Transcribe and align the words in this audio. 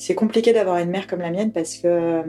C'est 0.00 0.14
compliqué 0.14 0.54
d'avoir 0.54 0.78
une 0.78 0.88
mère 0.88 1.06
comme 1.06 1.20
la 1.20 1.30
mienne 1.30 1.52
parce 1.52 1.76
que 1.76 2.22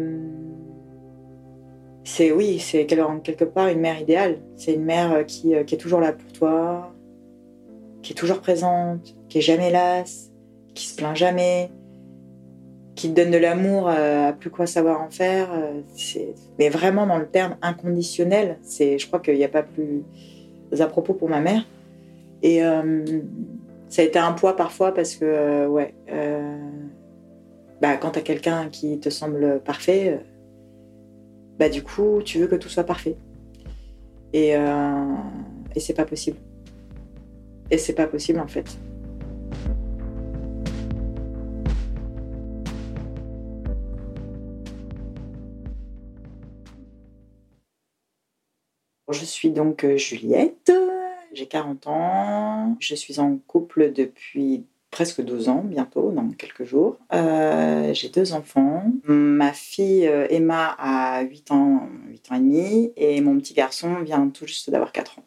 c'est 2.03 2.33
oui, 2.33 2.59
c'est 2.59 2.85
quelque 2.85 3.45
part 3.45 3.69
une 3.69 3.79
mère 3.79 3.97
idéale. 3.97 4.39
C'est 4.57 4.73
une 4.73 4.83
mère 4.83 5.25
qui, 5.25 5.53
qui, 5.65 5.75
est 5.75 5.77
toujours 5.77 6.01
là 6.01 6.11
pour 6.11 6.33
toi, 6.33 6.93
qui 8.01 8.11
est 8.11 8.15
toujours 8.15 8.41
présente, 8.41 9.15
qui 9.29 9.37
est 9.37 9.41
jamais 9.41 9.71
lasse, 9.71 10.33
qui 10.73 10.85
se 10.85 10.97
plaint 10.97 11.15
jamais, 11.15 11.71
qui 12.95 13.09
te 13.09 13.15
donne 13.15 13.31
de 13.31 13.37
l'amour 13.37 13.87
à 13.87 14.33
plus 14.33 14.49
quoi 14.49 14.67
savoir 14.67 15.01
en 15.01 15.09
faire. 15.09 15.47
Mais 16.59 16.67
vraiment 16.67 17.07
dans 17.07 17.19
le 17.19 17.27
terme 17.27 17.55
inconditionnel, 17.61 18.57
c'est, 18.63 18.99
je 18.99 19.07
crois 19.07 19.21
qu'il 19.21 19.35
n'y 19.35 19.45
a 19.45 19.49
pas 19.49 19.63
plus 19.63 20.03
à 20.77 20.87
propos 20.87 21.13
pour 21.13 21.29
ma 21.29 21.39
mère. 21.39 21.65
Et 22.43 22.65
euh, 22.65 23.21
ça 23.91 24.01
a 24.01 24.05
été 24.05 24.17
un 24.17 24.31
poids 24.31 24.55
parfois 24.55 24.93
parce 24.93 25.15
que, 25.15 25.25
euh, 25.25 25.67
ouais, 25.67 25.93
euh, 26.09 26.40
bah, 27.81 27.97
quand 27.97 28.11
tu 28.11 28.21
quelqu'un 28.21 28.69
qui 28.69 28.99
te 28.99 29.09
semble 29.09 29.61
parfait, 29.63 30.19
bah, 31.59 31.69
du 31.69 31.83
coup, 31.83 32.21
tu 32.23 32.39
veux 32.39 32.47
que 32.47 32.55
tout 32.55 32.69
soit 32.69 32.83
parfait. 32.83 33.17
Et, 34.33 34.51
et 35.75 35.79
c'est 35.79 35.93
pas 35.93 36.05
possible. 36.05 36.37
Et 37.71 37.77
c'est 37.77 37.93
pas 37.93 38.07
possible 38.07 38.39
en 38.39 38.47
fait. 38.47 38.77
Je 49.09 49.25
suis 49.25 49.51
donc 49.51 49.85
Juliette, 49.97 50.71
j'ai 51.33 51.45
40 51.45 51.87
ans, 51.87 52.77
je 52.79 52.95
suis 52.95 53.19
en 53.19 53.37
couple 53.37 53.91
depuis 53.91 54.65
presque 54.91 55.21
12 55.21 55.47
ans, 55.47 55.63
bientôt, 55.63 56.11
dans 56.11 56.29
quelques 56.31 56.65
jours. 56.65 56.97
Euh, 57.13 57.93
j'ai 57.93 58.09
deux 58.09 58.33
enfants. 58.33 58.91
Ma 59.05 59.53
fille 59.53 60.05
euh, 60.05 60.27
Emma 60.29 60.75
a 60.77 61.21
8 61.21 61.51
ans, 61.51 61.87
8 62.09 62.31
ans 62.31 62.35
et 62.35 62.39
demi, 62.39 62.93
et 62.97 63.21
mon 63.21 63.37
petit 63.39 63.53
garçon 63.53 64.01
vient 64.01 64.27
tout 64.27 64.45
juste 64.45 64.69
d'avoir 64.69 64.91
4 64.91 65.19
ans. 65.19 65.23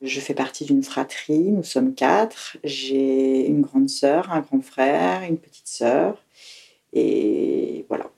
Je 0.00 0.20
fais 0.20 0.34
partie 0.34 0.64
d'une 0.64 0.82
fratrie, 0.82 1.50
nous 1.50 1.62
sommes 1.62 1.94
quatre. 1.94 2.56
J'ai 2.64 3.46
une 3.46 3.60
grande 3.60 3.88
sœur, 3.88 4.32
un 4.32 4.40
grand 4.40 4.62
frère, 4.62 5.22
une 5.22 5.38
petite 5.38 5.68
sœur, 5.68 6.22
et 6.92 7.84
voilà. 7.88 8.10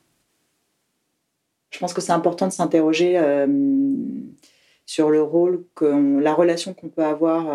Je 1.71 1.79
pense 1.79 1.93
que 1.93 2.01
c'est 2.01 2.13
important 2.13 2.47
de 2.47 2.53
s'interroger 2.53 3.19
euh, 3.19 3.47
sur 4.87 5.11
le 5.11 5.23
rôle, 5.23 5.65
que 5.75 6.21
la 6.21 6.33
relation 6.33 6.75
qu'on 6.75 6.89
peut 6.89 7.05
avoir 7.05 7.47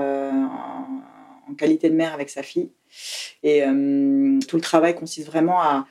qualité 1.53 1.89
de 1.89 1.95
mère 1.95 2.13
avec 2.13 2.29
sa 2.29 2.43
fille. 2.43 2.69
Et 3.43 3.63
euh, 3.63 4.39
tout 4.47 4.55
le 4.55 4.61
travail 4.61 4.95
consiste 4.95 5.27
vraiment 5.27 5.61
à, 5.61 5.85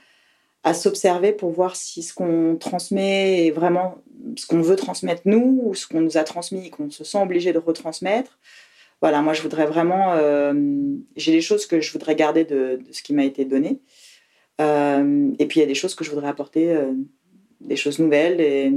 s'observer 0.75 1.33
pour 1.33 1.50
voir 1.50 1.75
si 1.75 2.03
ce 2.03 2.12
qu'on 2.12 2.56
transmet 2.61 3.47
est 3.47 3.50
vraiment 3.50 3.97
ce 4.36 4.47
qu'on 4.47 4.61
veut 4.61 4.77
transmettre 4.77 5.22
nous 5.25 5.61
ou 5.64 5.75
ce 5.75 5.88
qu'on 5.88 6.03
nous 6.03 6.19
a 6.19 6.25
transmis 6.25 6.66
et 6.66 6.70
qu'on 6.70 6.91
se 6.91 7.03
sent 7.03 7.19
obligé 7.19 7.55
de 7.55 7.58
retransmettre. 7.58 8.38
Voilà, 9.00 9.22
moi 9.22 9.33
je 9.33 9.41
voudrais 9.41 9.64
vraiment. 9.64 10.12
Euh, 10.12 10.53
j'ai 11.16 11.33
des 11.33 11.41
choses 11.41 11.66
que 11.66 11.81
je 11.81 11.91
voudrais 11.91 12.14
garder 12.14 12.44
de, 12.44 12.78
ce 12.92 13.03
qui 13.03 13.14
m'a 13.14 13.25
été 13.25 13.47
donné. 13.47 13.81
et 14.58 15.47
puis 15.47 15.58
il 15.58 15.61
y 15.61 15.64
a 15.64 15.66
des 15.66 15.75
choses 15.75 15.94
que 15.94 16.05
je 16.05 16.11
voudrais 16.11 16.28
apporter, 16.28 16.77
des 17.62 17.77
choses 17.77 17.98
nouvelles 17.98 18.42
et 18.42 18.70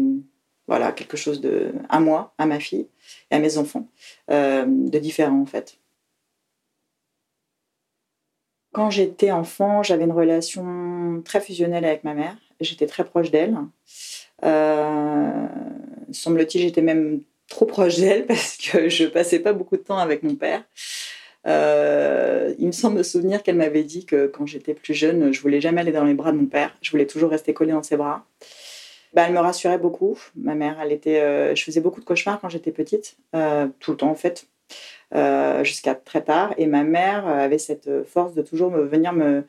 voilà, 0.68 0.92
quelque 0.92 1.18
chose 1.18 1.42
de, 1.42 1.74
à 1.90 2.00
moi, 2.00 2.34
à 2.38 2.46
ma 2.46 2.60
fille 2.60 2.88
et 3.32 3.36
à 3.36 3.40
mes 3.40 3.58
enfants, 3.58 3.90
euh, 4.32 4.66
de 4.68 5.00
différent 5.00 5.42
en 5.42 5.46
fait. 5.46 5.78
Quand 8.74 8.90
j'étais 8.90 9.30
enfant, 9.30 9.84
j'avais 9.84 10.04
une 10.04 10.12
relation 10.12 11.22
très 11.24 11.40
fusionnelle 11.40 11.86
avec 11.86 12.04
ma 12.04 12.16
mère. 12.16 12.36
J'étais 12.60 12.88
très 12.88 13.06
proche 13.06 13.30
d'elle. 13.30 13.56
Euh, 14.44 15.46
semble-t-il, 16.12 16.62
j'étais 16.62 16.82
même 16.82 17.22
trop 17.48 17.66
proche 17.66 17.98
d'elle 17.98 18.26
parce 18.28 18.58
que 18.58 18.90
je 18.90 19.06
passais 19.06 19.40
pas 19.40 19.54
beaucoup 19.54 19.78
de 19.78 19.84
temps 19.84 20.00
avec 20.00 20.24
mon 20.24 20.36
père. 20.36 20.64
Euh, 21.46 22.56
il 22.58 22.66
me 22.66 22.72
semble 22.72 22.98
me 22.98 23.04
souvenir 23.04 23.44
qu'elle 23.44 23.58
m'avait 23.58 23.84
dit 23.84 24.08
que 24.08 24.26
quand 24.26 24.48
j'étais 24.48 24.74
plus 24.74 24.96
jeune, 24.96 25.32
je 25.32 25.42
voulais 25.42 25.62
jamais 25.62 25.82
aller 25.82 25.92
dans 25.92 26.06
les 26.06 26.16
bras 26.16 26.32
de 26.32 26.38
mon 26.38 26.48
père. 26.48 26.76
Je 26.82 26.90
voulais 26.90 27.06
toujours 27.06 27.30
rester 27.30 27.54
collée 27.54 27.74
dans 27.74 27.84
ses 27.84 27.98
bras. 27.98 28.26
Bah, 29.14 29.26
elle 29.28 29.34
me 29.34 29.40
rassurait 29.40 29.78
beaucoup. 29.78 30.18
Ma 30.36 30.56
mère, 30.56 30.80
elle 30.82 30.92
était, 30.92 31.22
euh, 31.22 31.54
je 31.54 31.64
faisais 31.64 31.82
beaucoup 31.82 32.00
de 32.00 32.06
cauchemars 32.06 32.42
quand 32.42 32.50
j'étais 32.50 32.72
petite, 32.72 33.18
tout 33.80 33.92
le 33.92 33.98
temps 33.98 34.10
en 34.10 34.16
fait, 34.16 34.48
euh, 35.16 35.64
jusqu'à 35.64 35.96
très 35.96 36.24
tard. 36.24 36.54
Et 36.58 36.66
ma 36.66 36.84
mère 36.84 37.28
avait 37.28 37.58
cette 37.58 37.90
force 38.06 38.34
de 38.34 38.42
toujours 38.42 38.72
venir 38.72 39.14
me, 39.14 39.46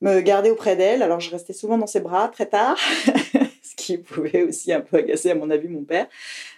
me 0.00 0.20
garder 0.20 0.50
auprès 0.50 0.76
d'elle. 0.76 1.02
Alors 1.02 1.20
je 1.20 1.30
restais 1.30 1.52
souvent 1.52 1.78
dans 1.78 1.86
ses 1.86 2.00
bras 2.00 2.28
très 2.28 2.46
tard, 2.46 2.78
ce 3.62 3.74
qui 3.76 3.98
pouvait 3.98 4.42
aussi 4.42 4.72
un 4.72 4.80
peu 4.80 4.98
agacer 4.98 5.30
à 5.30 5.34
mon 5.34 5.50
avis 5.50 5.68
mon 5.68 5.84
père. 5.84 6.06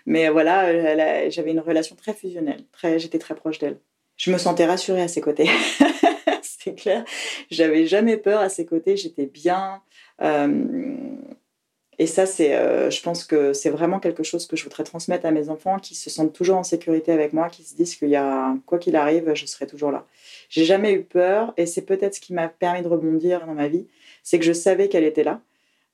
Mais 0.06 0.28
voilà, 0.28 1.28
j'avais 1.31 1.50
une 1.50 1.60
relation 1.60 1.97
très 1.97 2.15
fusionnelle. 2.15 2.65
Très, 2.72 2.98
j'étais 2.98 3.19
très 3.19 3.34
proche 3.34 3.59
d'elle. 3.59 3.78
Je 4.16 4.31
me 4.31 4.38
sentais 4.38 4.66
rassurée 4.66 5.03
à 5.03 5.09
ses 5.09 5.20
côtés. 5.20 5.49
C'est 6.43 6.75
clair. 6.75 7.04
J'avais 7.50 7.87
jamais 7.87 8.16
peur 8.16 8.41
à 8.41 8.49
ses 8.49 8.64
côtés. 8.64 8.97
J'étais 8.97 9.26
bien. 9.26 9.82
Et 11.99 12.07
ça, 12.07 12.25
c'est, 12.25 12.57
euh, 12.57 12.91
je 12.91 13.03
pense 13.03 13.25
que 13.25 13.53
c'est 13.53 13.69
vraiment 13.69 14.01
quelque 14.01 14.23
chose 14.23 14.47
que 14.47 14.57
je 14.57 14.65
voudrais 14.65 14.85
transmettre 14.85 15.27
à 15.27 15.31
mes 15.31 15.51
enfants, 15.51 15.79
qui 15.79 15.95
se 15.95 16.09
sentent 16.09 16.33
toujours 16.33 16.57
en 16.57 16.63
sécurité 16.63 17.13
avec 17.13 17.33
moi, 17.35 17.51
qui 17.51 17.65
se 17.65 17.75
disent 17.75 17.97
qu'il 17.97 18.09
y 18.09 18.17
a, 18.17 18.57
quoi 18.67 18.79
qu'il 18.79 18.97
arrive, 18.97 19.35
je 19.35 19.45
serai 19.47 19.67
toujours 19.67 19.91
là. 19.93 20.07
J'ai 20.49 20.65
jamais 20.65 20.93
eu 20.93 21.03
peur, 21.03 21.53
et 21.59 21.67
c'est 21.67 21.83
peut-être 21.83 22.15
ce 22.15 22.21
qui 22.21 22.33
m'a 22.33 22.49
permis 22.49 22.83
de 22.83 22.89
rebondir 22.89 23.47
dans 23.47 23.55
ma 23.55 23.69
vie, 23.69 23.87
c'est 24.23 24.39
que 24.39 24.45
je 24.45 24.53
savais 24.53 24.89
qu'elle 24.89 25.05
était 25.05 25.25
là. 25.25 25.43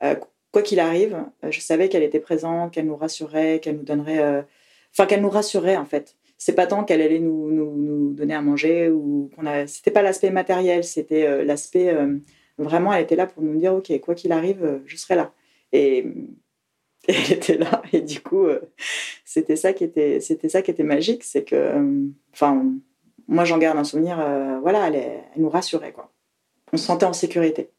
Euh, 0.05 0.15
quoi 0.53 0.63
qu'il 0.63 0.79
arrive, 0.81 1.17
euh, 1.45 1.51
je 1.51 1.61
savais 1.61 1.89
qu'elle 1.89 2.05
était 2.05 2.21
présente, 2.21 2.73
qu'elle 2.73 2.87
nous 2.87 2.97
rassurait, 2.97 3.61
qu'elle 3.61 3.77
nous 3.77 3.85
donnerait, 3.85 4.45
enfin 4.93 5.07
qu'elle 5.07 5.21
nous 5.23 5.31
rassurait 5.31 5.77
en 5.77 5.85
fait. 5.85 6.17
C'est 6.39 6.55
pas 6.55 6.67
tant 6.69 6.85
qu'elle 6.85 7.03
allait 7.03 7.19
nous, 7.19 7.51
nous, 7.51 7.75
nous, 7.77 8.13
donner 8.15 8.35
à 8.35 8.41
manger 8.43 8.91
ou 8.91 9.31
qu'on 9.35 9.47
a. 9.47 9.67
C'était 9.67 9.91
pas 9.91 10.03
l'aspect 10.03 10.31
matériel, 10.31 10.85
c'était 10.85 11.45
l'aspect 11.45 11.95
vraiment. 12.59 12.93
Elle 12.93 13.03
était 13.03 13.17
là 13.17 13.27
pour 13.27 13.43
nous 13.43 13.59
dire 13.59 13.75
ok, 13.75 13.99
quoi 14.01 14.15
qu'il 14.15 14.33
arrive, 14.33 14.81
je 14.87 14.97
serai 14.97 15.17
là. 15.17 15.33
Et, 15.73 16.06
elle 17.09 17.33
était 17.33 17.56
là. 17.56 17.83
Et 17.93 18.01
du 18.01 18.21
coup, 18.21 18.47
euh, 18.47 18.61
c'était 19.25 19.56
ça 19.56 19.73
qui 19.73 19.84
était, 19.84 20.21
c'était 20.21 20.49
ça 20.49 20.62
qui 20.62 20.71
était 20.71 20.83
magique, 20.83 21.25
c'est 21.25 21.45
que, 21.45 21.55
euh, 21.55 22.06
enfin, 22.33 22.67
moi 23.29 23.45
j'en 23.45 23.59
garde 23.59 23.79
un 23.79 23.84
souvenir. 23.84 24.21
Euh, 24.21 24.59
voilà, 24.61 24.89
elle, 24.89 25.23
nous 25.37 25.49
rassurait 25.49 25.93
quoi. 25.93 26.12
On 26.73 26.77
se 26.77 26.84
sentait 26.84 27.06
en 27.06 27.12
sécurité. 27.12 27.71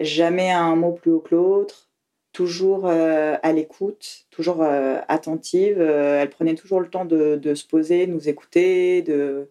Jamais 0.00 0.50
un 0.50 0.76
mot 0.76 0.92
plus 0.92 1.12
haut 1.12 1.20
que 1.20 1.34
l'autre. 1.34 1.90
Toujours 2.32 2.86
à 2.86 3.52
l'écoute, 3.54 4.26
toujours 4.30 4.62
attentive. 4.62 5.80
elle 5.80 6.28
prenait 6.28 6.54
toujours 6.54 6.80
le 6.80 6.90
temps 6.90 7.06
de, 7.06 7.36
de 7.36 7.54
se 7.54 7.66
poser, 7.66 8.06
nous 8.06 8.28
écouter. 8.28 9.00
De... 9.00 9.48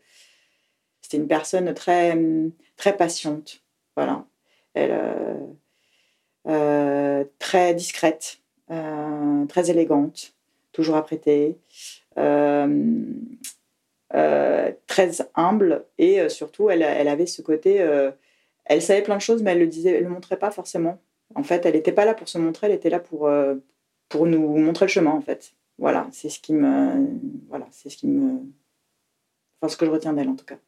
C'était 1.02 1.18
une 1.18 1.28
personne 1.28 1.74
très, 1.74 2.16
très 2.78 2.96
patiente. 2.96 3.64
Voilà. 3.96 4.28
Elle, 4.76 4.92
très 6.46 7.74
discrète, 7.74 8.40
euh, 8.72 9.46
très 9.46 9.70
élégante, 9.70 10.34
toujours 10.72 10.96
apprêtée. 10.96 11.58
Euh, 12.18 13.04
très 14.88 15.12
humble 15.36 15.84
et 15.98 16.30
surtout 16.30 16.70
elle, 16.70 16.84
elle, 16.84 17.10
avait 17.10 17.26
ce 17.26 17.42
côté 17.42 17.86
elle 18.64 18.82
savait 18.82 19.02
plein 19.02 19.18
de 19.18 19.22
choses 19.22 19.44
mais 19.44 19.52
elle 19.52 19.60
le 19.60 19.68
disait 19.68 19.90
elle 19.90 20.04
le 20.04 20.10
montrait 20.10 20.40
pas 20.40 20.52
forcément. 20.52 21.02
En 21.34 21.44
fait 21.44 21.66
elle 21.66 21.74
n'était 21.74 21.92
pas 21.92 22.06
là 22.06 22.14
pour 22.14 22.30
se 22.30 22.38
montrer 22.38 22.68
elle 22.68 22.74
était 22.74 22.90
là 22.90 23.00
pour 23.00 23.30
pour 24.08 24.26
nous 24.26 24.58
montrer 24.58 24.86
le 24.86 24.92
chemin 24.92 25.12
en 25.12 25.22
fait. 25.22 25.54
Voilà 25.78 26.08
c'est 26.12 26.30
ce 26.30 26.40
qui 26.40 26.54
me 26.54 27.08
voilà 27.50 27.68
c'est 27.72 27.90
ce 27.90 27.98
qui 27.98 28.08
me 28.08 28.40
enfin 29.60 29.70
ce 29.70 29.76
que 29.76 29.86
je 29.86 29.92
retiens 29.92 30.14
d'elle 30.14 30.30
en 30.30 30.36
tout 30.36 30.46
cas. 30.46 30.60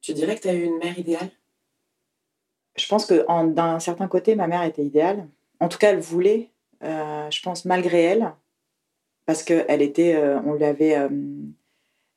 Tu 0.00 0.14
dirais 0.14 0.36
que 0.36 0.40
tu 0.40 0.48
as 0.48 0.54
eu 0.54 0.64
une 0.64 0.78
mère 0.78 0.98
idéale? 0.98 1.30
Je 2.78 2.88
pense 2.88 3.06
que 3.06 3.26
d'un 3.52 3.80
certain 3.80 4.08
côté, 4.08 4.34
ma 4.34 4.46
mère 4.46 4.62
était 4.62 4.84
idéale. 4.84 5.28
En 5.60 5.68
tout 5.68 5.78
cas, 5.78 5.90
elle 5.90 6.00
voulait, 6.00 6.50
euh, 6.84 7.30
je 7.30 7.42
pense, 7.42 7.64
malgré 7.64 8.02
elle, 8.02 8.32
parce 9.26 9.42
qu'elle 9.42 9.82
était, 9.82 10.14
euh, 10.14 10.40
on 10.44 10.54
lui 10.54 10.64
avait, 10.64 10.96
euh, 10.96 11.08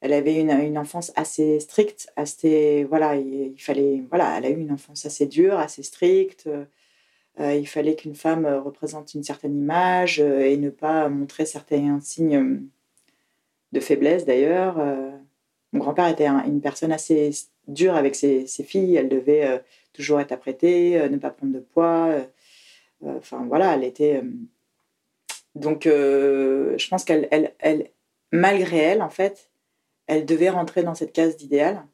elle 0.02 0.14
avait 0.14 0.40
une, 0.40 0.52
une, 0.52 0.78
enfance 0.78 1.12
assez 1.16 1.60
stricte, 1.60 2.12
assez, 2.16 2.86
voilà, 2.86 3.16
il, 3.16 3.56
fallait, 3.58 4.04
voilà, 4.10 4.38
elle 4.38 4.46
a 4.46 4.50
eu 4.50 4.60
une 4.60 4.72
enfance 4.72 5.06
assez 5.06 5.26
dure, 5.28 5.58
assez 5.60 5.84
stricte. 5.84 6.50
il 7.40 7.68
fallait 7.68 7.96
qu'une 7.96 8.16
femme 8.16 8.46
représente 8.46 9.14
une 9.14 9.24
certaine 9.24 9.58
image 9.58 10.20
et 10.20 10.58
ne 10.58 10.70
pas 10.70 11.10
montrer 11.10 11.46
certains 11.46 12.00
signes 12.02 12.62
de 13.72 13.80
faiblesse 13.80 14.26
d'ailleurs. 14.26 14.78
mon 15.72 15.80
grand-père 15.80 16.08
était 16.08 16.28
une 16.28 16.62
personne 16.62 16.92
assez 16.92 17.32
dure 17.68 17.96
avec 17.96 18.16
ses, 18.16 18.46
filles. 18.48 18.96
Elle 18.96 19.10
devait 19.10 19.46
euh, 19.48 19.60
toujours 19.94 20.20
être 20.20 20.32
apprêtée, 20.32 21.00
euh, 21.00 21.10
ne 21.10 21.18
pas 21.18 21.30
prendre 21.32 21.54
de 21.54 21.60
poids. 21.60 22.08
Euh, 22.10 23.18
enfin 23.18 23.46
voilà, 23.48 23.76
elle 23.76 23.84
était. 23.84 24.22
Donc 25.56 25.84
je 25.86 26.88
pense 26.90 27.04
qu'elle, 27.04 27.28
elle, 27.60 27.92
malgré 28.32 28.78
elle, 28.78 29.02
en 29.02 29.10
fait, 29.10 29.50
elle 30.08 30.26
devait 30.26 30.50
rentrer 30.50 30.84
dans 30.84 30.96
cette 30.96 31.14
case 31.14 31.38
d'idéal. 31.38 31.86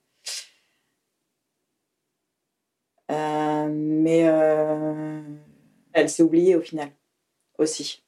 mais 3.09 4.19
elle 5.93 6.09
s'est 6.09 6.23
oubliée 6.23 6.55
au 6.55 6.61
final 6.61 6.91
aussi. 7.57 8.03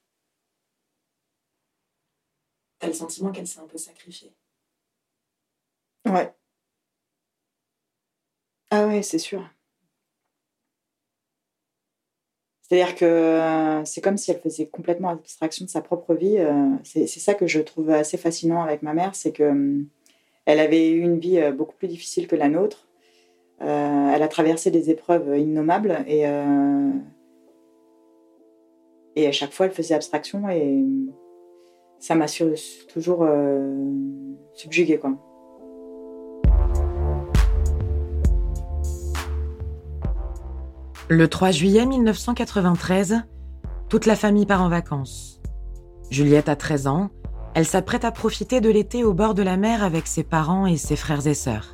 T'as 2.79 2.87
le 2.87 2.93
sentiment 2.93 3.31
qu'elle 3.31 3.47
s'est 3.47 3.59
un 3.59 3.67
peu 3.67 3.77
sacrifiée? 3.77 4.33
Ouais. 6.05 6.33
Ah 8.71 8.87
ouais, 8.87 9.03
c'est 9.03 9.19
sûr. 9.19 9.47
C'est-à-dire 12.61 12.95
que 12.95 13.05
euh, 13.05 13.83
c'est 13.85 14.01
comme 14.01 14.17
si 14.17 14.29
elle 14.31 14.39
faisait 14.39 14.67
complètement 14.67 15.09
abstraction 15.09 15.65
de 15.65 15.69
sa 15.69 15.81
propre 15.81 16.13
vie. 16.13 16.37
euh, 16.37 16.69
C'est 16.83 17.07
ça 17.07 17.33
que 17.33 17.47
je 17.47 17.59
trouve 17.61 17.89
assez 17.89 18.17
fascinant 18.17 18.61
avec 18.61 18.83
ma 18.83 18.93
mère, 18.93 19.15
c'est 19.15 19.31
que 19.31 19.43
hum, 19.43 19.87
elle 20.45 20.59
avait 20.59 20.89
eu 20.91 21.01
une 21.01 21.19
vie 21.19 21.39
euh, 21.39 21.51
beaucoup 21.53 21.75
plus 21.77 21.87
difficile 21.89 22.27
que 22.27 22.35
la 22.37 22.49
nôtre. 22.49 22.87
Euh, 23.61 24.11
elle 24.15 24.23
a 24.23 24.27
traversé 24.29 24.71
des 24.71 24.89
épreuves 24.91 25.37
innommables 25.39 26.03
et 26.07 26.27
euh, 26.27 26.91
et 29.15 29.27
à 29.27 29.31
chaque 29.31 29.51
fois 29.51 29.65
elle 29.67 29.71
faisait 29.71 29.93
abstraction 29.95 30.49
et 30.49 30.83
ça 31.99 32.15
m'a 32.15 32.25
toujours 32.87 33.23
euh, 33.23 33.75
subjuguée 34.53 34.97
quoi. 34.99 35.28
Le 41.11 41.27
3 41.27 41.49
juillet 41.49 41.87
1993, 41.87 43.23
toute 43.89 44.05
la 44.05 44.15
famille 44.15 44.45
part 44.45 44.61
en 44.61 44.69
vacances. 44.69 45.41
Juliette 46.11 46.49
a 46.49 46.55
13 46.55 46.85
ans, 46.85 47.09
elle 47.55 47.65
s'apprête 47.65 48.05
à 48.05 48.11
profiter 48.11 48.61
de 48.61 48.69
l'été 48.69 49.03
au 49.03 49.15
bord 49.15 49.33
de 49.33 49.41
la 49.41 49.57
mer 49.57 49.83
avec 49.83 50.05
ses 50.05 50.23
parents 50.23 50.67
et 50.67 50.77
ses 50.77 50.95
frères 50.95 51.25
et 51.25 51.33
sœurs. 51.33 51.73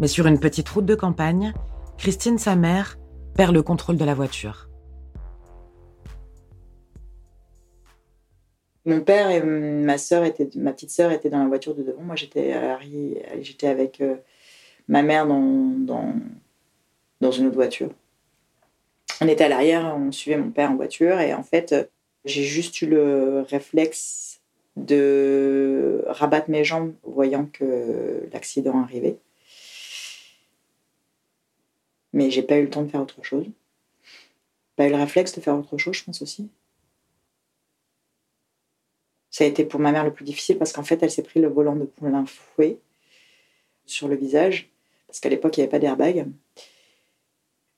Mais 0.00 0.06
sur 0.06 0.26
une 0.26 0.38
petite 0.38 0.68
route 0.68 0.84
de 0.84 0.94
campagne, 0.94 1.54
Christine, 1.96 2.36
sa 2.36 2.56
mère, 2.56 2.98
perd 3.36 3.54
le 3.54 3.62
contrôle 3.62 3.96
de 3.96 4.04
la 4.04 4.12
voiture. 4.12 4.68
Mon 8.84 9.00
père 9.00 9.30
et 9.30 9.42
ma 9.42 9.96
sœur 9.96 10.24
étaient, 10.24 10.50
ma 10.56 10.74
petite 10.74 10.90
sœur 10.90 11.10
étaient 11.10 11.30
dans 11.30 11.42
la 11.42 11.48
voiture 11.48 11.74
de 11.74 11.82
devant. 11.84 12.02
Moi, 12.02 12.16
j'étais 12.16 12.52
avec 13.66 14.02
euh, 14.02 14.16
ma 14.88 15.02
mère 15.02 15.26
dans, 15.26 16.12
dans 17.22 17.30
une 17.30 17.46
autre 17.46 17.56
voiture. 17.56 17.88
On 19.20 19.28
était 19.28 19.44
à 19.44 19.48
l'arrière, 19.48 19.94
on 19.96 20.12
suivait 20.12 20.38
mon 20.38 20.50
père 20.50 20.70
en 20.70 20.76
voiture 20.76 21.20
et 21.20 21.34
en 21.34 21.42
fait, 21.42 21.72
euh, 21.72 21.84
j'ai 22.24 22.44
juste 22.44 22.80
eu 22.80 22.86
le 22.86 23.42
réflexe 23.48 24.40
de 24.76 26.04
rabattre 26.06 26.48
mes 26.48 26.64
jambes 26.64 26.94
voyant 27.02 27.46
que 27.46 28.28
l'accident 28.32 28.80
arrivait. 28.80 29.18
Mais 32.12 32.30
j'ai 32.30 32.42
pas 32.42 32.56
eu 32.56 32.62
le 32.62 32.70
temps 32.70 32.82
de 32.82 32.90
faire 32.90 33.02
autre 33.02 33.22
chose. 33.22 33.46
Pas 34.76 34.86
eu 34.86 34.90
le 34.90 34.96
réflexe 34.96 35.34
de 35.34 35.40
faire 35.40 35.56
autre 35.56 35.76
chose, 35.76 35.96
je 35.96 36.04
pense 36.04 36.22
aussi. 36.22 36.48
Ça 39.30 39.44
a 39.44 39.46
été 39.46 39.64
pour 39.64 39.80
ma 39.80 39.92
mère 39.92 40.04
le 40.04 40.12
plus 40.12 40.24
difficile 40.24 40.58
parce 40.58 40.72
qu'en 40.72 40.82
fait, 40.82 41.02
elle 41.02 41.10
s'est 41.10 41.22
pris 41.22 41.40
le 41.40 41.48
volant 41.48 41.76
de 41.76 41.84
plein 41.84 42.24
fouet 42.26 42.78
sur 43.84 44.08
le 44.08 44.16
visage 44.16 44.70
parce 45.06 45.20
qu'à 45.20 45.28
l'époque, 45.28 45.56
il 45.56 45.60
n'y 45.60 45.64
avait 45.64 45.70
pas 45.70 45.78
d'airbag. 45.78 46.26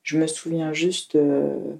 Je 0.03 0.17
me 0.17 0.27
souviens 0.27 0.73
juste 0.73 1.15
euh, 1.15 1.75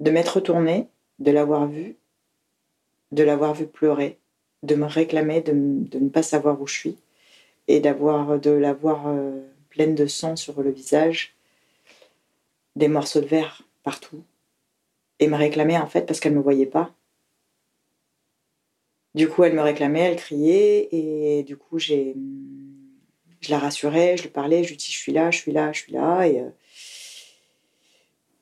de 0.00 0.10
m'être 0.10 0.36
retournée, 0.36 0.88
de 1.18 1.30
l'avoir 1.30 1.66
vue, 1.66 1.96
de 3.12 3.22
l'avoir 3.22 3.54
vue 3.54 3.66
pleurer, 3.66 4.18
de 4.62 4.74
me 4.74 4.86
réclamer, 4.86 5.40
de, 5.40 5.52
ne 5.52 6.08
pas 6.08 6.22
savoir 6.22 6.60
où 6.60 6.66
je 6.66 6.74
suis 6.74 6.98
et 7.66 7.80
d'avoir 7.80 8.38
de 8.38 8.50
l'avoir 8.50 9.08
euh, 9.08 9.40
pleine 9.70 9.94
de 9.94 10.06
sang 10.06 10.36
sur 10.36 10.62
le 10.62 10.70
visage, 10.70 11.34
des 12.76 12.88
morceaux 12.88 13.20
de 13.20 13.26
verre 13.26 13.62
partout 13.82 14.22
et 15.18 15.28
me 15.28 15.36
réclamait 15.36 15.78
en 15.78 15.86
fait 15.86 16.02
parce 16.02 16.20
qu'elle 16.20 16.32
ne 16.32 16.38
me 16.38 16.42
voyait 16.42 16.66
pas. 16.66 16.92
Du 19.14 19.28
coup, 19.28 19.44
elle 19.44 19.54
me 19.54 19.62
réclamait, 19.62 20.00
elle 20.00 20.16
criait, 20.16 20.88
et 20.90 21.44
du 21.44 21.56
coup, 21.56 21.78
j'ai, 21.78 22.16
je 23.44 23.50
la 23.50 23.58
rassurais, 23.58 24.16
je 24.16 24.22
lui 24.22 24.30
parlais, 24.30 24.64
je 24.64 24.70
lui 24.70 24.76
dis 24.76 24.90
je 24.90 24.98
suis 24.98 25.12
là, 25.12 25.30
je 25.30 25.38
suis 25.38 25.52
là, 25.52 25.72
je 25.72 25.80
suis 25.80 25.92
là, 25.92 26.26
et, 26.26 26.40
euh, 26.40 26.48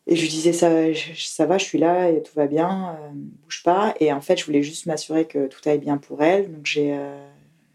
et 0.06 0.16
je 0.16 0.22
lui 0.22 0.28
disais 0.28 0.52
ça, 0.52 0.70
ça 1.16 1.46
va, 1.46 1.58
je 1.58 1.64
suis 1.64 1.78
là, 1.78 2.10
et 2.10 2.22
tout 2.22 2.32
va 2.34 2.46
bien, 2.46 2.96
euh, 2.98 3.10
bouge 3.12 3.62
pas. 3.62 3.94
Et 4.00 4.12
en 4.12 4.20
fait, 4.20 4.36
je 4.36 4.44
voulais 4.44 4.62
juste 4.62 4.86
m'assurer 4.86 5.26
que 5.26 5.46
tout 5.46 5.60
allait 5.66 5.78
bien 5.78 5.96
pour 5.96 6.22
elle, 6.22 6.52
donc 6.52 6.66
j'ai, 6.66 6.92
euh, 6.94 7.28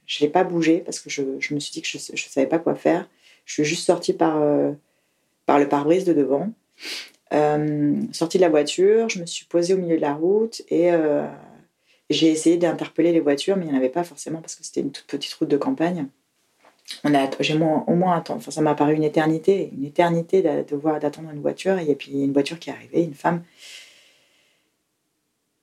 je 0.06 0.20
l'ai 0.20 0.30
pas 0.30 0.44
bougé 0.44 0.80
parce 0.80 1.00
que 1.00 1.10
je, 1.10 1.24
je 1.40 1.54
me 1.54 1.60
suis 1.60 1.72
dit 1.72 1.82
que 1.82 1.88
je, 1.88 1.98
je 1.98 2.30
savais 2.30 2.48
pas 2.48 2.60
quoi 2.60 2.76
faire. 2.76 3.10
Je 3.46 3.54
suis 3.54 3.64
juste 3.64 3.86
sortie 3.86 4.14
par, 4.14 4.42
euh, 4.42 4.74
par 5.46 5.60
le 5.60 5.70
pare-brise 5.70 6.06
de 6.06 6.14
devant. 6.14 6.50
Euh, 7.34 7.96
sortie 8.12 8.38
de 8.38 8.44
la 8.44 8.50
voiture, 8.50 9.10
je 9.10 9.20
me 9.20 9.26
suis 9.26 9.46
posée 9.46 9.74
au 9.74 9.78
milieu 9.78 9.98
de 9.98 10.02
la 10.02 10.14
route 10.14 10.62
et 10.70 10.92
j'ai 12.10 12.30
essayé 12.32 12.58
d'interpeller 12.58 13.12
les 13.12 13.20
voitures, 13.20 13.58
mais 13.58 13.66
il 13.66 13.70
n'y 13.70 13.74
en 13.74 13.78
avait 13.78 13.90
pas 13.90 14.04
forcément 14.04 14.40
parce 14.40 14.56
que 14.56 14.64
c'était 14.66 14.82
une 14.82 14.92
toute 14.92 15.08
petite 15.08 15.34
route 15.34 15.50
de 15.50 15.58
campagne. 15.58 16.08
On 17.04 17.14
a, 17.14 17.30
j'ai 17.42 17.54
au 17.56 17.96
moins 17.96 18.18
attendu, 18.18 18.40
enfin, 18.40 18.52
ça 18.52 18.62
m'a 18.62 18.74
paru 18.74 18.96
une 18.96 19.04
éternité, 19.04 19.72
une 19.78 19.86
éternité 19.86 20.42
de 20.42 20.76
voir 20.76 21.00
d'attendre 21.00 21.30
une 21.32 21.42
voiture 21.42 21.78
et 21.80 21.96
puis 21.96 22.12
une 22.24 22.32
voiture 22.32 22.60
qui 22.60 22.70
est 22.70 22.74
arrivée, 22.74 23.04
une 23.04 23.14
femme 23.14 23.44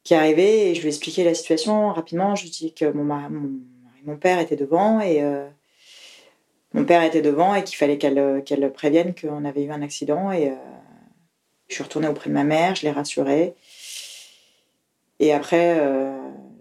qui 0.05 0.13
est 0.13 0.19
arrivée 0.19 0.71
et 0.71 0.75
je 0.75 0.81
lui 0.81 0.87
ai 0.87 0.91
expliqué 0.91 1.25
la 1.25 1.35
situation 1.35 1.93
rapidement. 1.93 2.37
Je 2.37 2.43
lui 2.43 2.49
ai 2.49 2.53
dit 2.53 2.75
que 2.75 2.85
mon, 2.93 3.05
mari- 3.05 3.33
mon, 4.05 4.17
père 4.17 4.39
était 4.39 4.57
devant 4.57 5.01
et 5.01 5.23
euh, 5.23 5.49
mon 6.75 6.85
père 6.85 7.03
était 7.03 7.23
devant 7.23 7.55
et 7.55 7.65
qu'il 7.65 7.77
fallait 7.77 7.99
qu'elle 7.99 8.19
euh, 8.19 8.41
qu'elle 8.43 8.71
prévienne 8.73 9.15
qu'on 9.15 9.45
avait 9.47 9.65
eu 9.65 9.71
un 9.71 9.83
accident 9.83 10.31
et 10.31 10.51
euh, 10.51 10.55
je 11.69 11.75
suis 11.75 11.83
retournée 11.83 12.09
auprès 12.09 12.29
de 12.29 12.35
ma 12.35 12.45
mère, 12.45 12.75
je 12.75 12.83
l'ai 12.83 12.91
rassurée. 12.91 13.55
Et 15.21 15.33
après, 15.33 15.81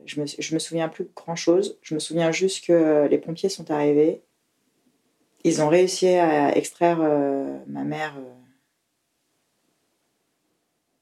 je 0.06 0.22
me, 0.22 0.26
je 0.26 0.54
me 0.54 0.60
souviens 0.60 0.88
plus 0.88 1.08
grand 1.16 1.36
chose. 1.36 1.78
Je 1.82 1.96
me 1.96 2.00
souviens 2.00 2.32
juste 2.32 2.66
que 2.66 3.08
les 3.10 3.18
pompiers 3.18 3.50
sont 3.50 3.70
arrivés. 3.72 4.22
Ils 5.44 5.62
ont 5.62 5.68
réussi 5.68 6.08
à 6.08 6.56
extraire 6.56 7.00
euh, 7.02 7.58
ma 7.68 7.84
mère 7.84 8.14
euh, 8.18 8.34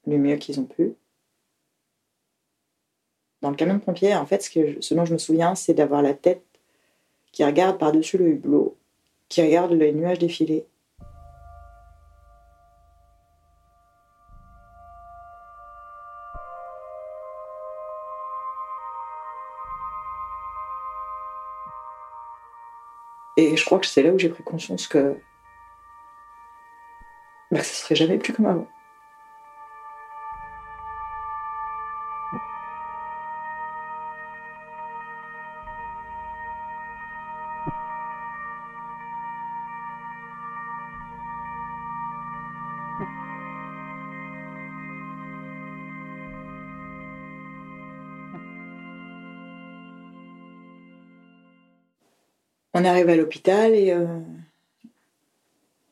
du 0.06 0.18
mieux 0.18 0.36
qu'ils 0.36 0.58
ont 0.58 0.64
pu. 0.64 0.94
Dans 3.40 3.50
le 3.50 3.56
camion 3.56 3.74
de 3.74 3.80
pompiers, 3.80 4.14
en 4.14 4.26
fait, 4.26 4.42
ce 4.42 4.94
dont 4.94 5.04
je 5.04 5.12
me 5.12 5.18
souviens, 5.18 5.54
c'est 5.54 5.74
d'avoir 5.74 6.02
la 6.02 6.14
tête 6.14 6.44
qui 7.32 7.44
regarde 7.44 7.78
par-dessus 7.78 8.18
le 8.18 8.28
hublot, 8.28 8.76
qui 9.28 9.42
regarde 9.42 9.72
les 9.72 9.92
nuages 9.92 10.18
défiler. 10.18 10.66
Et 23.42 23.56
je 23.56 23.64
crois 23.64 23.80
que 23.80 23.86
c'est 23.86 24.04
là 24.04 24.10
où 24.10 24.18
j'ai 24.18 24.28
pris 24.28 24.44
conscience 24.44 24.86
que, 24.86 25.16
bah, 27.50 27.58
ça 27.58 27.64
serait 27.64 27.96
jamais 27.96 28.16
plus 28.16 28.32
comme 28.32 28.46
avant. 28.46 28.68
On 52.82 52.84
est 52.84 52.88
arrivé 52.88 53.12
à 53.12 53.16
l'hôpital 53.16 53.74
et 53.76 53.92
euh, 53.92 54.18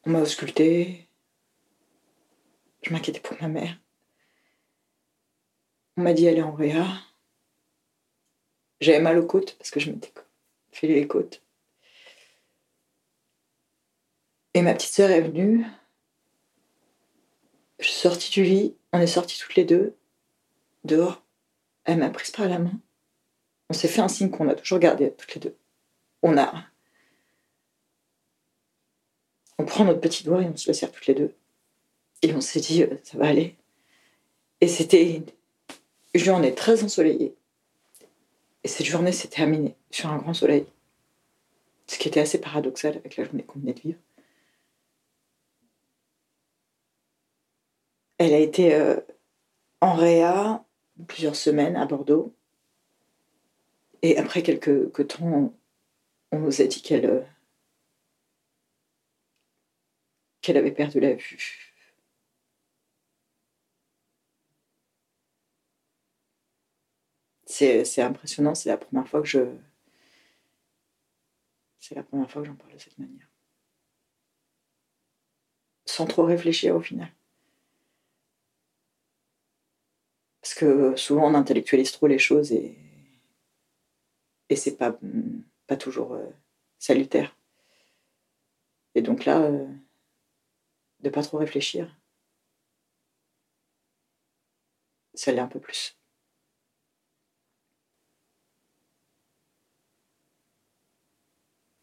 on 0.05 0.11
m'a 0.11 0.23
ausculté. 0.23 1.09
Je 2.83 2.93
m'inquiétais 2.93 3.21
pour 3.21 3.41
ma 3.41 3.47
mère. 3.47 3.79
On 5.97 6.03
m'a 6.03 6.15
dit 6.15 6.27
est 6.27 6.43
en 6.43 6.51
réa. 6.51 6.89
J'avais 8.81 8.99
mal 8.99 9.19
aux 9.19 9.25
côtes 9.25 9.57
parce 9.57 9.71
que 9.71 9.79
je 9.79 9.93
m'étais 9.93 10.13
fait 10.73 10.89
les 10.89 11.07
côtes. 11.07 11.45
Et 14.55 14.63
ma 14.63 14.75
petite 14.75 14.93
sœur 14.93 15.13
est 15.13 15.21
venue. 15.21 15.65
Je 17.79 17.85
suis 17.85 18.01
sortie 18.01 18.33
du 18.33 18.43
lit. 18.43 18.75
On 18.93 18.99
est 18.99 19.07
sortis 19.07 19.39
toutes 19.39 19.55
les 19.55 19.65
deux 19.65 19.97
dehors. 20.83 21.23
Elle 21.85 21.99
m'a 21.99 22.11
prise 22.11 22.33
par 22.33 22.49
la 22.49 22.59
main. 22.59 22.81
On 23.69 23.75
s'est 23.75 23.87
fait 23.87 24.03
un 24.03 24.09
signe 24.09 24.31
qu'on 24.31 24.49
a 24.49 24.57
toujours 24.57 24.81
gardé 24.81 25.15
toutes 25.15 25.37
les 25.37 25.41
deux. 25.41 25.57
On 26.23 26.37
a 26.37 26.53
on 29.61 29.65
prend 29.67 29.85
notre 29.85 30.01
petit 30.01 30.25
doigt 30.25 30.41
et 30.41 30.47
on 30.47 30.57
se 30.57 30.71
le 30.71 30.73
serre 30.73 30.91
toutes 30.91 31.07
les 31.07 31.13
deux. 31.13 31.35
Et 32.23 32.33
on 32.33 32.41
s'est 32.41 32.61
dit, 32.61 32.83
euh, 32.83 32.97
ça 33.03 33.19
va 33.19 33.27
aller. 33.27 33.57
Et 34.63 34.69
c'était 34.69 35.17
une 35.17 35.27
journée 36.15 36.55
très 36.55 36.83
ensoleillée. 36.83 37.35
Et 38.65 38.69
cette 38.69 38.87
journée 38.87 39.13
s'est 39.13 39.29
terminée 39.29 39.77
sur 39.91 40.09
un 40.09 40.17
grand 40.17 40.33
soleil. 40.33 40.65
Ce 41.89 41.99
qui 41.99 42.09
était 42.09 42.21
assez 42.21 42.41
paradoxal 42.41 42.97
avec 42.97 43.19
la 43.19 43.25
journée 43.25 43.43
qu'on 43.43 43.61
venait 43.61 43.75
de 43.75 43.81
vivre. 43.81 43.99
Elle 48.17 48.33
a 48.33 48.39
été 48.39 48.73
euh, 48.73 48.97
en 49.83 49.93
réa 49.93 50.65
plusieurs 51.07 51.37
semaines 51.37 51.77
à 51.77 51.85
Bordeaux. 51.85 52.33
Et 54.01 54.17
après 54.17 54.43
quelques 54.43 55.07
temps, 55.07 55.53
on 56.33 56.39
nous 56.39 56.63
a 56.63 56.65
dit 56.65 56.81
qu'elle 56.81 57.05
euh, 57.05 57.21
qu'elle 60.41 60.57
avait 60.57 60.73
perdu 60.73 61.01
la 61.01 61.15
vue. 61.15 61.71
C'est 67.47 68.01
impressionnant, 68.01 68.55
c'est 68.55 68.71
la 68.71 68.79
première 68.79 69.07
fois 69.09 69.21
que 69.21 69.27
je. 69.29 69.41
C'est 71.79 71.95
la 71.95 72.03
première 72.03 72.31
fois 72.31 72.43
que 72.43 72.49
j'en 72.49 72.55
parle 72.55 72.73
de 72.73 72.79
cette 72.79 72.99
manière. 72.99 73.29
Sans 75.85 76.07
trop 76.07 76.25
réfléchir 76.25 76.77
au 76.77 76.81
final. 76.81 77.13
Parce 80.41 80.55
que 80.55 80.97
souvent 80.97 81.31
on 81.31 81.35
intellectualise 81.35 81.93
trop 81.93 82.07
les 82.07 82.19
choses 82.19 82.53
et, 82.53 82.79
et 84.49 84.57
c'est 84.57 84.77
pas, 84.77 84.99
pas 85.67 85.77
toujours 85.77 86.15
euh, 86.15 86.27
salutaire. 86.79 87.37
Et 88.95 89.03
donc 89.03 89.25
là, 89.25 89.41
euh, 89.43 89.67
de 91.03 91.11
pas 91.11 91.23
trop 91.23 91.39
réfléchir, 91.39 91.97
ça 95.15 95.33
l'est 95.33 95.41
un 95.41 95.47
peu 95.47 95.61
plus. 95.61 95.97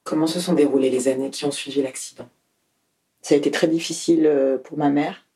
Comment 0.04 0.28
se 0.28 0.40
sont 0.40 0.54
déroulées 0.54 0.90
les 0.90 1.08
années 1.10 1.30
qui 1.30 1.46
ont 1.46 1.52
suivi 1.52 1.82
l'accident? 1.82 2.30
Ça 3.22 3.36
a 3.36 3.38
été 3.38 3.52
très 3.52 3.68
difficile 3.68 4.26
euh, 4.26 4.58
pour 4.58 4.78
ma 4.78 4.90
mère, 4.90 5.28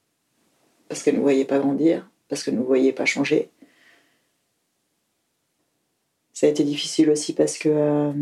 parce 0.87 1.03
qu'elle 1.03 1.15
ne 1.15 1.21
voyait 1.21 1.45
pas 1.45 1.59
grandir 1.59 2.09
parce 2.31 2.43
que 2.43 2.51
ne 2.51 2.61
voyait 2.61 2.93
pas 2.93 3.05
changer. 3.05 3.49
Ça 6.31 6.47
a 6.47 6.49
été 6.49 6.63
difficile 6.63 7.09
aussi 7.09 7.33
parce 7.33 7.57
que 7.57 7.67
euh, 7.67 8.13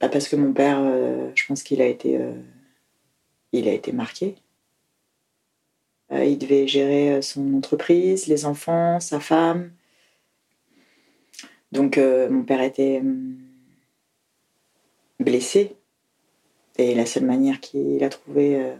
bah, 0.00 0.08
parce 0.08 0.26
que 0.26 0.36
mon 0.36 0.54
père, 0.54 0.78
euh, 0.80 1.30
je 1.34 1.46
pense 1.46 1.62
qu'il 1.62 1.82
a 1.82 1.86
été 1.86 2.16
euh, 2.16 2.32
il 3.52 3.68
a 3.68 3.72
été 3.72 3.92
marqué. 3.92 4.36
il 6.10 6.38
devait 6.38 6.66
gérer 6.66 7.22
son 7.22 7.54
entreprise, 7.54 8.26
les 8.26 8.44
enfants, 8.44 9.00
sa 9.00 9.20
femme. 9.20 9.72
Donc 11.72 11.96
mon 11.96 12.42
père 12.42 12.60
était 12.60 13.02
blessé 15.20 15.76
et 16.76 16.94
la 16.94 17.06
seule 17.06 17.24
manière 17.24 17.60
qu'il 17.60 18.02
a 18.04 18.08
trouvé 18.08 18.74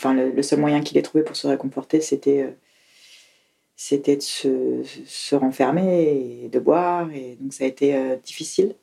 enfin, 0.00 0.14
le, 0.14 0.42
seul 0.42 0.60
moyen 0.60 0.80
qu'il 0.80 0.96
ait 0.96 1.02
trouvé 1.02 1.22
pour 1.22 1.36
se 1.36 1.46
réconforter, 1.46 2.00
c'était 2.00 2.42
euh, 2.42 4.14
de 4.16 4.20
se, 4.20 5.34
renfermer 5.34 6.44
et 6.44 6.48
de 6.48 6.58
boire. 6.58 7.10
Et 7.12 7.36
donc 7.38 7.52
ça 7.52 7.64
a 7.64 7.66
été 7.66 7.94
euh, 7.94 8.16
difficile. 8.16 8.74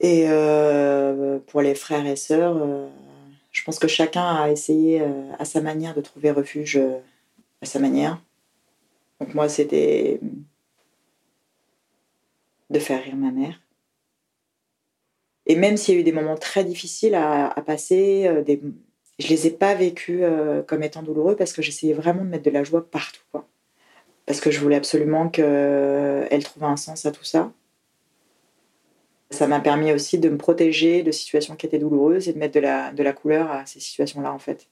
Et 0.00 0.24
euh, 0.28 1.38
pour 1.46 1.60
les 1.60 1.74
frères 1.74 2.06
et 2.06 2.16
sœurs, 2.16 2.56
je 3.52 3.62
pense 3.64 3.78
que 3.78 3.88
chacun 3.88 4.24
a 4.24 4.50
essayé 4.50 5.02
à 5.38 5.44
sa 5.44 5.60
manière 5.60 5.94
de 5.94 6.00
trouver 6.00 6.30
refuge 6.30 6.80
à 7.60 7.66
sa 7.66 7.78
manière. 7.78 8.18
Donc 9.20 9.34
moi, 9.34 9.48
c'était 9.48 10.20
de 12.70 12.78
faire 12.78 13.02
rire 13.02 13.16
ma 13.16 13.30
mère. 13.30 13.60
Et 15.46 15.56
même 15.56 15.76
s'il 15.76 15.94
y 15.94 15.96
a 15.96 16.00
eu 16.00 16.04
des 16.04 16.12
moments 16.12 16.36
très 16.36 16.64
difficiles 16.64 17.14
à, 17.14 17.54
passer, 17.66 18.26
euh, 18.28 18.44
je 19.18 19.28
les 19.28 19.46
ai 19.48 19.50
pas 19.50 19.74
vécus 19.74 20.20
euh, 20.22 20.62
comme 20.62 20.82
étant 20.82 21.02
douloureux 21.02 21.36
parce 21.36 21.52
que 21.52 21.60
j'essayais 21.60 21.92
vraiment 21.92 22.24
de 22.24 22.28
mettre 22.28 22.44
de 22.44 22.50
la 22.50 22.62
joie 22.62 22.88
partout. 22.88 23.20
Parce 24.26 24.40
que 24.40 24.50
je 24.50 24.60
voulais 24.60 24.76
absolument 24.76 25.28
qu'elle 25.28 26.44
trouve 26.44 26.64
un 26.64 26.76
sens 26.76 27.04
à 27.04 27.10
tout 27.10 27.24
ça. 27.24 27.52
Ça 29.30 29.46
m'a 29.46 29.60
permis 29.60 29.92
aussi 29.92 30.18
de 30.18 30.28
me 30.28 30.36
protéger 30.36 31.02
de 31.02 31.12
situations 31.12 31.54
qui 31.56 31.66
étaient 31.66 31.78
douloureuses 31.78 32.28
et 32.28 32.32
de 32.32 32.38
mettre 32.38 32.54
de 32.54 32.60
la, 32.60 32.92
de 32.92 33.02
la 33.02 33.12
couleur 33.12 33.50
à 33.50 33.64
ces 33.64 33.80
situations-là, 33.80 34.32
en 34.32 34.38
fait. 34.38 34.66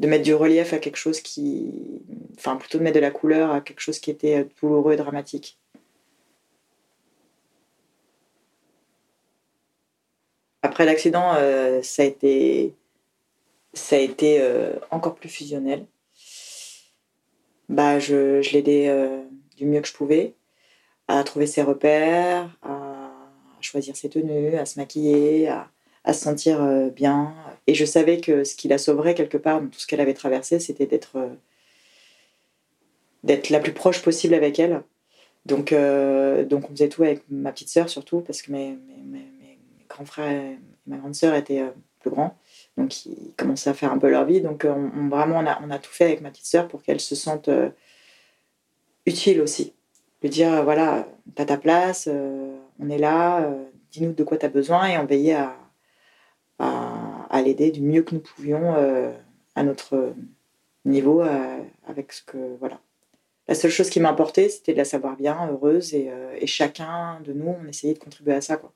De 0.00 0.08
mettre 0.08 0.24
du 0.24 0.34
relief 0.34 0.72
à 0.72 0.78
quelque 0.78 0.96
chose 0.96 1.20
qui. 1.20 2.02
Enfin, 2.38 2.56
plutôt 2.56 2.78
de 2.78 2.82
mettre 2.82 2.96
de 2.96 3.00
la 3.00 3.10
couleur 3.10 3.50
à 3.50 3.60
quelque 3.60 3.80
chose 3.80 3.98
qui 3.98 4.10
était 4.10 4.48
douloureux 4.60 4.94
et 4.94 4.96
dramatique. 4.96 5.58
Après 10.62 10.86
l'accident, 10.86 11.34
euh, 11.36 11.82
ça 11.82 12.02
a 12.02 12.06
été, 12.06 12.74
ça 13.74 13.96
a 13.96 13.98
été 13.98 14.40
euh, 14.40 14.72
encore 14.90 15.14
plus 15.14 15.28
fusionnel. 15.28 15.86
Bah, 17.68 17.98
je, 17.98 18.40
je 18.40 18.52
l'aidais 18.52 18.88
euh, 18.88 19.22
du 19.56 19.66
mieux 19.66 19.82
que 19.82 19.88
je 19.88 19.92
pouvais 19.92 20.34
à 21.06 21.22
trouver 21.22 21.46
ses 21.46 21.62
repères, 21.62 22.48
à 22.62 22.83
choisir 23.64 23.96
ses 23.96 24.08
tenues, 24.08 24.56
à 24.56 24.66
se 24.66 24.78
maquiller, 24.78 25.48
à, 25.48 25.68
à 26.04 26.12
se 26.12 26.22
sentir 26.22 26.60
bien. 26.92 27.34
Et 27.66 27.74
je 27.74 27.84
savais 27.84 28.20
que 28.20 28.44
ce 28.44 28.54
qui 28.54 28.68
la 28.68 28.78
sauverait 28.78 29.14
quelque 29.14 29.38
part 29.38 29.60
dans 29.60 29.68
tout 29.68 29.80
ce 29.80 29.86
qu'elle 29.86 30.00
avait 30.00 30.14
traversé, 30.14 30.60
c'était 30.60 30.86
d'être 30.86 31.16
d'être 33.22 33.48
la 33.48 33.60
plus 33.60 33.72
proche 33.72 34.02
possible 34.02 34.34
avec 34.34 34.58
elle. 34.58 34.82
Donc, 35.46 35.72
donc 35.72 36.70
on 36.70 36.72
faisait 36.72 36.88
tout 36.88 37.02
avec 37.02 37.22
ma 37.30 37.52
petite 37.52 37.70
sœur 37.70 37.88
surtout, 37.88 38.20
parce 38.20 38.42
que 38.42 38.52
mes, 38.52 38.76
mes 39.04 39.24
grand 39.94 40.04
frère 40.04 40.30
et 40.30 40.58
ma 40.86 40.96
grande 40.96 41.14
sœur 41.14 41.34
étaient 41.34 41.60
euh, 41.60 41.70
plus 42.00 42.10
grands. 42.10 42.36
Donc, 42.76 43.06
ils 43.06 43.32
commençaient 43.36 43.70
à 43.70 43.74
faire 43.74 43.92
un 43.92 43.98
peu 43.98 44.10
leur 44.10 44.24
vie. 44.24 44.40
Donc, 44.40 44.64
euh, 44.64 44.72
on, 44.72 45.08
vraiment, 45.08 45.38
on 45.38 45.46
a, 45.46 45.60
on 45.62 45.70
a, 45.70 45.78
tout 45.78 45.92
fait 45.92 46.04
avec 46.04 46.20
ma 46.20 46.30
petite 46.30 46.46
sœur 46.46 46.68
pour 46.68 46.82
qu'elle 46.82 47.00
se 47.00 47.14
sente 47.14 47.48
euh, 47.48 47.70
utile 49.06 49.40
aussi. 49.40 49.72
Dire, 50.28 50.64
voilà, 50.64 51.06
t'as 51.34 51.44
ta 51.44 51.58
place, 51.58 52.08
on 52.80 52.88
est 52.88 52.98
là, 52.98 53.46
dis-nous 53.92 54.12
de 54.12 54.24
quoi 54.24 54.38
tu 54.38 54.46
as 54.46 54.48
besoin 54.48 54.86
et 54.86 54.98
on 54.98 55.04
veillait 55.04 55.34
à, 55.34 55.56
à, 56.58 57.42
l'aider 57.42 57.70
du 57.70 57.82
mieux 57.82 58.02
que 58.02 58.14
nous 58.14 58.22
pouvions 58.22 58.74
à 59.54 59.62
notre 59.62 60.14
niveau 60.86 61.22
avec 61.86 62.12
ce 62.12 62.22
que, 62.22 62.56
voilà. 62.58 62.80
La 63.48 63.54
seule 63.54 63.70
chose 63.70 63.90
qui 63.90 64.00
m'importait, 64.00 64.48
c'était 64.48 64.72
de 64.72 64.78
la 64.78 64.86
savoir 64.86 65.16
bien, 65.16 65.48
heureuse, 65.50 65.92
et, 65.92 66.10
et, 66.38 66.46
chacun 66.46 67.20
de 67.20 67.34
nous, 67.34 67.54
on 67.62 67.68
essayait 67.68 67.92
de 67.92 67.98
contribuer 67.98 68.32
à 68.32 68.40
ça. 68.40 68.56
Quoi. 68.56 68.72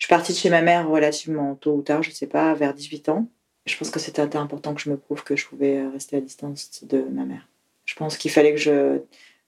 Je 0.00 0.06
suis 0.06 0.14
partie 0.14 0.32
de 0.32 0.38
chez 0.38 0.48
ma 0.48 0.62
mère 0.62 0.88
relativement 0.88 1.54
tôt 1.56 1.74
ou 1.74 1.82
tard, 1.82 2.02
je 2.02 2.08
ne 2.08 2.14
sais 2.14 2.26
pas, 2.26 2.54
vers 2.54 2.72
18 2.72 3.10
ans. 3.10 3.28
Je 3.70 3.78
pense 3.78 3.90
que 3.90 4.00
c'était 4.00 4.36
important 4.36 4.74
que 4.74 4.80
je 4.80 4.90
me 4.90 4.96
prouve 4.96 5.22
que 5.22 5.36
je 5.36 5.46
pouvais 5.46 5.78
euh, 5.78 5.90
rester 5.90 6.16
à 6.16 6.20
distance 6.20 6.82
de 6.84 7.02
ma 7.02 7.24
mère. 7.24 7.46
Je 7.84 7.94
pense 7.94 8.16
qu'il 8.16 8.30
fallait 8.30 8.52
que 8.52 8.60
je. 8.60 8.98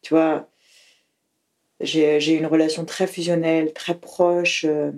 Tu 0.01 0.15
vois, 0.15 0.49
j'ai 1.81 2.35
une 2.35 2.47
relation 2.47 2.85
très 2.85 3.07
fusionnelle, 3.07 3.73
très 3.73 3.97
proche. 3.97 4.65
Euh, 4.69 4.93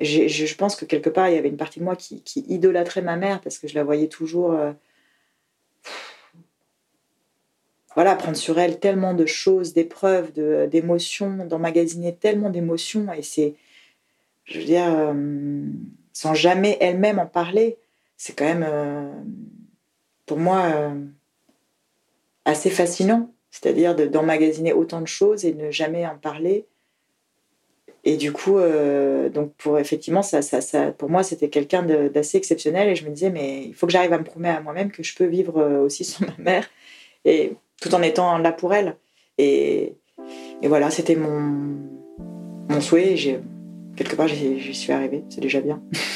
je 0.00 0.54
pense 0.54 0.76
que 0.76 0.84
quelque 0.84 1.10
part, 1.10 1.28
il 1.28 1.34
y 1.34 1.38
avait 1.38 1.48
une 1.48 1.56
partie 1.56 1.80
de 1.80 1.84
moi 1.84 1.96
qui, 1.96 2.22
idolâtrait 2.48 3.02
ma 3.02 3.16
mère 3.16 3.40
parce 3.40 3.58
que 3.58 3.66
je 3.66 3.74
la 3.74 3.82
voyais 3.82 4.08
toujours. 4.08 4.52
Euh, 4.52 4.72
voilà, 7.94 8.14
prendre 8.14 8.36
sur 8.36 8.58
elle 8.58 8.78
tellement 8.78 9.14
de 9.14 9.26
choses, 9.26 9.72
d'épreuves, 9.72 10.32
d'émotions, 10.68 11.46
d'emmagasiner 11.46 12.14
tellement 12.14 12.50
d'émotions. 12.50 13.10
Et 13.12 13.22
c'est 13.22 13.54
je 14.44 14.58
veux 14.60 14.64
dire, 14.66 15.14
sans 16.12 16.34
jamais 16.34 16.76
elle-même 16.80 17.18
en 17.18 17.26
parler, 17.26 17.78
c'est 18.16 18.36
quand 18.36 18.44
même, 18.44 18.66
euh, 18.66 19.12
pour 20.26 20.38
moi, 20.38 20.62
euh, 20.74 21.04
assez 22.44 22.70
fascinant. 22.70 23.32
C'est-à-dire 23.50 23.94
d'emmagasiner 23.94 24.74
autant 24.74 25.00
de 25.00 25.06
choses 25.06 25.46
et 25.46 25.54
ne 25.54 25.70
jamais 25.70 26.06
en 26.06 26.16
parler. 26.16 26.66
Et 28.04 28.18
du 28.18 28.30
coup, 28.30 28.58
donc 29.32 29.54
pour 29.54 29.78
effectivement, 29.78 30.20
ça, 30.22 30.42
ça, 30.42 30.92
pour 30.92 31.08
moi, 31.08 31.22
c'était 31.22 31.48
quelqu'un 31.48 31.82
d'assez 31.82 32.36
exceptionnel. 32.36 32.90
Et 32.90 32.94
je 32.94 33.06
me 33.06 33.10
disais, 33.10 33.30
mais 33.30 33.64
il 33.64 33.74
faut 33.74 33.86
que 33.86 33.92
j'arrive 33.92 34.12
à 34.12 34.18
me 34.18 34.24
prouver 34.24 34.50
à 34.50 34.60
moi-même 34.60 34.90
que 34.90 35.02
je 35.02 35.14
peux 35.14 35.24
vivre 35.24 35.80
aussi 35.80 36.04
sans 36.04 36.26
ma 36.26 36.36
mère, 36.38 36.68
et 37.24 37.54
tout 37.80 37.94
en 37.94 38.02
étant 38.02 38.36
là 38.36 38.52
pour 38.52 38.74
elle. 38.74 38.96
Et, 39.38 39.94
voilà, 40.62 40.90
c'était 40.90 41.16
mon, 41.16 42.80
souhait. 42.80 43.16
Quelque 43.96 44.16
part, 44.16 44.28
j'y 44.28 44.74
suis 44.74 44.92
arrivée, 44.92 45.24
c'est 45.30 45.40
déjà 45.40 45.60
bien. 45.60 45.82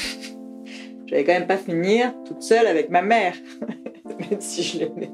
J'allais 1.10 1.24
quand 1.24 1.32
même 1.32 1.48
pas 1.48 1.56
finir 1.56 2.14
toute 2.24 2.40
seule 2.40 2.68
avec 2.68 2.88
ma 2.88 3.02
mère, 3.02 3.34
même 4.30 4.40
si 4.40 4.62
je 4.62 4.78
l'aimais. 4.78 5.10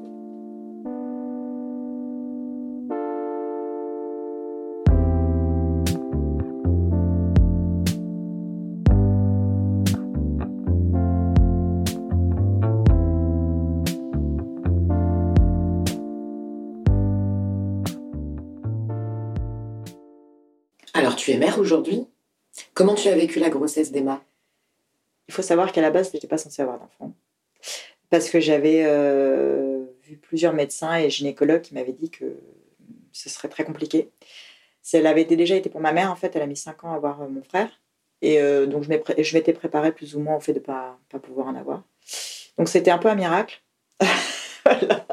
Alors, 20.92 21.16
tu 21.16 21.30
es 21.30 21.38
mère 21.38 21.58
aujourd'hui? 21.58 22.06
Comment 22.74 22.94
tu 22.94 23.08
as 23.08 23.14
vécu 23.14 23.38
la 23.38 23.48
grossesse 23.48 23.92
d'Emma? 23.92 24.20
Il 25.28 25.34
faut 25.34 25.42
savoir 25.42 25.72
qu'à 25.72 25.80
la 25.80 25.90
base, 25.90 26.10
je 26.10 26.16
n'étais 26.16 26.28
pas 26.28 26.38
censée 26.38 26.62
avoir 26.62 26.78
d'enfant. 26.78 27.12
Parce 28.10 28.30
que 28.30 28.40
j'avais 28.40 28.84
euh, 28.84 29.84
vu 30.04 30.16
plusieurs 30.16 30.52
médecins 30.52 30.94
et 30.96 31.10
gynécologues 31.10 31.62
qui 31.62 31.74
m'avaient 31.74 31.92
dit 31.92 32.10
que 32.10 32.36
ce 33.12 33.28
serait 33.28 33.48
très 33.48 33.64
compliqué. 33.64 34.10
Elle 34.92 35.06
avait 35.06 35.24
déjà 35.24 35.56
été 35.56 35.68
pour 35.68 35.80
ma 35.80 35.92
mère, 35.92 36.12
en 36.12 36.16
fait, 36.16 36.36
elle 36.36 36.42
a 36.42 36.46
mis 36.46 36.56
5 36.56 36.84
ans 36.84 36.92
à 36.92 36.96
avoir 36.96 37.22
euh, 37.22 37.28
mon 37.28 37.42
frère. 37.42 37.68
Et 38.22 38.40
euh, 38.40 38.66
donc, 38.66 38.84
je 38.84 39.34
m'étais 39.36 39.52
préparée 39.52 39.92
plus 39.92 40.14
ou 40.14 40.20
moins 40.20 40.36
au 40.36 40.40
fait 40.40 40.52
de 40.52 40.60
ne 40.60 40.64
pas, 40.64 40.98
pouvoir 41.22 41.48
en 41.48 41.56
avoir. 41.56 41.82
Donc, 42.56 42.68
c'était 42.68 42.92
un 42.92 42.98
peu 42.98 43.08
un 43.08 43.16
miracle. 43.16 43.62
voilà. 44.64 45.06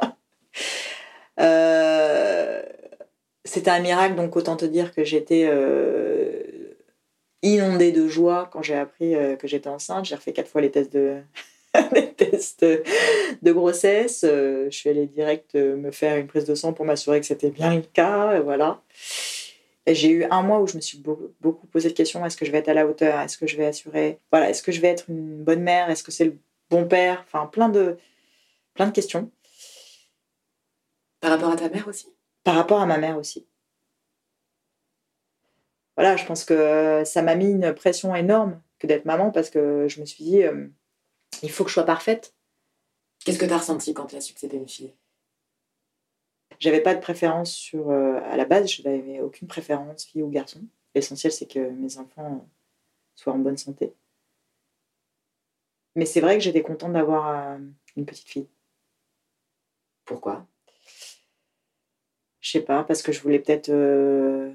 c'était 3.43 3.71
un 3.71 3.79
miracle, 3.79 4.15
donc 4.15 4.35
autant 4.35 4.55
te 4.55 4.65
dire 4.65 4.93
que 4.93 5.03
j'étais 5.03 5.49
inondée 7.43 7.91
de 7.91 8.07
joie 8.07 8.49
quand 8.51 8.61
j'ai 8.61 8.75
appris 8.75 9.13
que 9.37 9.47
j'étais 9.47 9.69
enceinte. 9.69 10.05
J'ai 10.05 10.15
refait 10.15 10.33
quatre 10.33 10.49
fois 10.49 10.61
les 10.61 10.71
tests 10.71 10.93
de, 10.93 11.21
des 11.93 12.13
tests 12.13 12.65
de 13.41 13.51
grossesse. 13.51 14.23
Euh, 14.27 14.65
je 14.69 14.77
suis 14.77 14.89
allée 14.89 15.07
direct 15.07 15.55
euh, 15.55 15.75
me 15.75 15.91
faire 15.91 16.17
une 16.17 16.27
prise 16.27 16.45
de 16.45 16.55
sang 16.55 16.73
pour 16.73 16.85
m'assurer 16.85 17.19
que 17.19 17.25
c'était 17.25 17.49
bien 17.49 17.75
le 17.75 17.81
cas. 17.81 18.39
Voilà. 18.41 18.81
J'ai 19.87 20.09
eu 20.09 20.23
un 20.25 20.43
mois 20.43 20.61
où 20.61 20.67
je 20.67 20.75
me 20.75 20.81
suis 20.81 20.97
beaucoup, 20.97 21.67
posé 21.67 21.89
de 21.89 21.93
questions. 21.93 22.25
Est-ce 22.25 22.37
que 22.37 22.45
je 22.45 22.51
vais 22.51 22.59
être 22.59 22.69
à 22.69 22.73
la 22.73 22.87
hauteur? 22.87 23.19
Est-ce 23.19 23.37
que 23.37 23.47
je 23.47 23.57
vais 23.57 23.65
assurer? 23.65 24.19
Voilà. 24.31 24.49
Est-ce 24.49 24.63
que 24.63 24.71
je 24.71 24.81
vais 24.81 24.89
être 24.89 25.09
une 25.09 25.43
bonne 25.43 25.61
mère? 25.61 25.89
Est-ce 25.89 26.03
que 26.03 26.11
c'est 26.11 26.25
le 26.25 26.37
bon 26.69 26.87
père? 26.87 27.25
Enfin, 27.25 27.47
plein 27.47 27.69
de, 27.69 27.97
plein 28.75 28.87
de 28.87 28.91
questions. 28.91 29.29
Par 31.19 31.31
rapport 31.31 31.51
à 31.51 31.55
ta 31.55 31.69
mère 31.69 31.87
aussi? 31.87 32.07
Par 32.43 32.55
rapport 32.55 32.81
à 32.81 32.85
ma 32.85 32.97
mère 32.97 33.17
aussi. 33.17 33.47
Voilà, 35.95 36.15
je 36.15 36.25
pense 36.25 36.43
que 36.43 37.03
ça 37.05 37.21
m'a 37.21 37.35
mis 37.35 37.51
une 37.51 37.73
pression 37.73 38.15
énorme 38.15 38.61
que 38.79 38.87
d'être 38.87 39.05
maman 39.05 39.31
parce 39.31 39.49
que 39.49 39.87
je 39.87 39.99
me 40.01 40.05
suis 40.05 40.23
dit, 40.23 40.43
euh, 40.43 40.67
il 41.41 41.51
faut 41.51 41.63
que 41.63 41.69
je 41.69 41.75
sois 41.75 41.85
parfaite. 41.85 42.33
Qu'est-ce 43.23 43.39
que 43.39 43.45
tu 43.45 43.53
as 43.53 43.57
ressenti 43.57 43.93
quand 43.93 44.07
tu 44.07 44.15
as 44.15 44.21
su 44.21 44.33
que 44.33 44.39
c'était 44.39 44.57
une 44.57 44.67
fille? 44.67 44.93
J'avais 46.59 46.81
pas 46.81 46.95
de 46.95 46.99
préférence 46.99 47.51
sur. 47.51 47.89
Euh, 47.89 48.19
à 48.23 48.37
la 48.37 48.45
base, 48.45 48.71
je 48.71 48.83
n'avais 48.83 49.19
aucune 49.21 49.47
préférence, 49.47 50.05
fille 50.05 50.23
ou 50.23 50.29
garçon. 50.29 50.61
L'essentiel, 50.95 51.31
c'est 51.31 51.47
que 51.47 51.59
mes 51.59 51.97
enfants 51.97 52.47
soient 53.15 53.33
en 53.33 53.39
bonne 53.39 53.57
santé. 53.57 53.93
Mais 55.95 56.05
c'est 56.05 56.21
vrai 56.21 56.37
que 56.37 56.43
j'étais 56.43 56.61
contente 56.61 56.93
d'avoir 56.93 57.29
euh, 57.29 57.59
une 57.95 58.05
petite 58.05 58.29
fille. 58.29 58.47
Pourquoi? 60.05 60.45
Je 62.39 62.51
sais 62.51 62.61
pas, 62.61 62.83
parce 62.83 63.01
que 63.01 63.11
je 63.11 63.21
voulais 63.21 63.39
peut-être 63.39 63.69
euh, 63.69 64.53